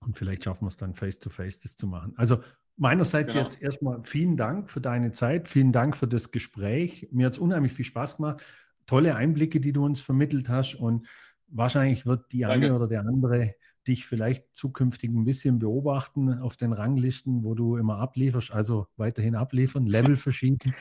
und 0.00 0.18
vielleicht 0.18 0.44
schaffen 0.44 0.64
wir 0.64 0.68
es 0.68 0.76
dann 0.76 0.94
face-to-face 0.94 1.56
-face 1.58 1.62
das 1.62 1.76
zu 1.76 1.86
machen. 1.86 2.12
Also 2.16 2.40
meinerseits 2.76 3.32
genau. 3.32 3.44
jetzt 3.44 3.62
erstmal 3.62 4.02
vielen 4.04 4.36
Dank 4.36 4.70
für 4.70 4.80
deine 4.80 5.12
Zeit, 5.12 5.48
vielen 5.48 5.72
Dank 5.72 5.96
für 5.96 6.08
das 6.08 6.30
Gespräch. 6.30 7.08
Mir 7.10 7.26
hat 7.26 7.34
es 7.34 7.38
unheimlich 7.38 7.72
viel 7.72 7.84
Spaß 7.84 8.16
gemacht. 8.16 8.42
Tolle 8.86 9.16
Einblicke, 9.16 9.60
die 9.60 9.72
du 9.72 9.84
uns 9.84 10.00
vermittelt 10.00 10.48
hast. 10.48 10.74
Und 10.74 11.06
wahrscheinlich 11.48 12.04
wird 12.04 12.32
die 12.32 12.40
Danke. 12.40 12.66
eine 12.66 12.76
oder 12.76 12.88
der 12.88 13.00
andere 13.00 13.54
dich 13.86 14.06
vielleicht 14.06 14.54
zukünftig 14.54 15.10
ein 15.10 15.24
bisschen 15.24 15.58
beobachten 15.58 16.40
auf 16.40 16.56
den 16.56 16.72
Ranglisten, 16.72 17.44
wo 17.44 17.54
du 17.54 17.76
immer 17.76 17.98
ablieferst, 17.98 18.50
also 18.50 18.86
weiterhin 18.96 19.34
abliefern, 19.34 19.86
Level 19.86 20.16
verschieben, 20.16 20.74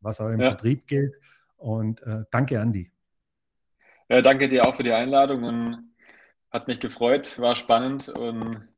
was 0.00 0.20
auch 0.20 0.28
im 0.28 0.40
ja. 0.40 0.50
Vertrieb 0.50 0.86
gilt. 0.86 1.20
Und 1.56 2.02
äh, 2.02 2.24
danke, 2.30 2.60
Andi. 2.60 2.90
Ja, 4.08 4.22
danke 4.22 4.48
dir 4.48 4.66
auch 4.66 4.74
für 4.74 4.84
die 4.84 4.92
Einladung 4.92 5.42
und 5.42 5.92
hat 6.50 6.68
mich 6.68 6.80
gefreut, 6.80 7.38
war 7.40 7.56
spannend 7.56 8.08
und 8.08 8.68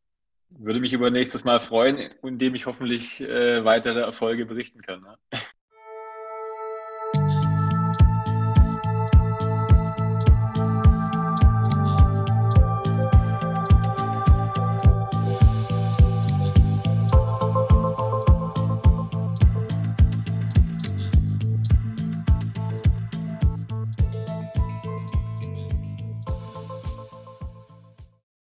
würde 0.51 0.81
mich 0.81 0.93
über 0.93 1.11
nächstes 1.11 1.45
Mal 1.45 1.61
freuen, 1.61 1.99
indem 2.23 2.55
ich 2.55 2.67
hoffentlich 2.67 3.21
äh, 3.21 3.65
weitere 3.65 4.01
Erfolge 4.01 4.47
berichten 4.47 4.81
kann. 4.81 5.03
Ne? 5.03 5.19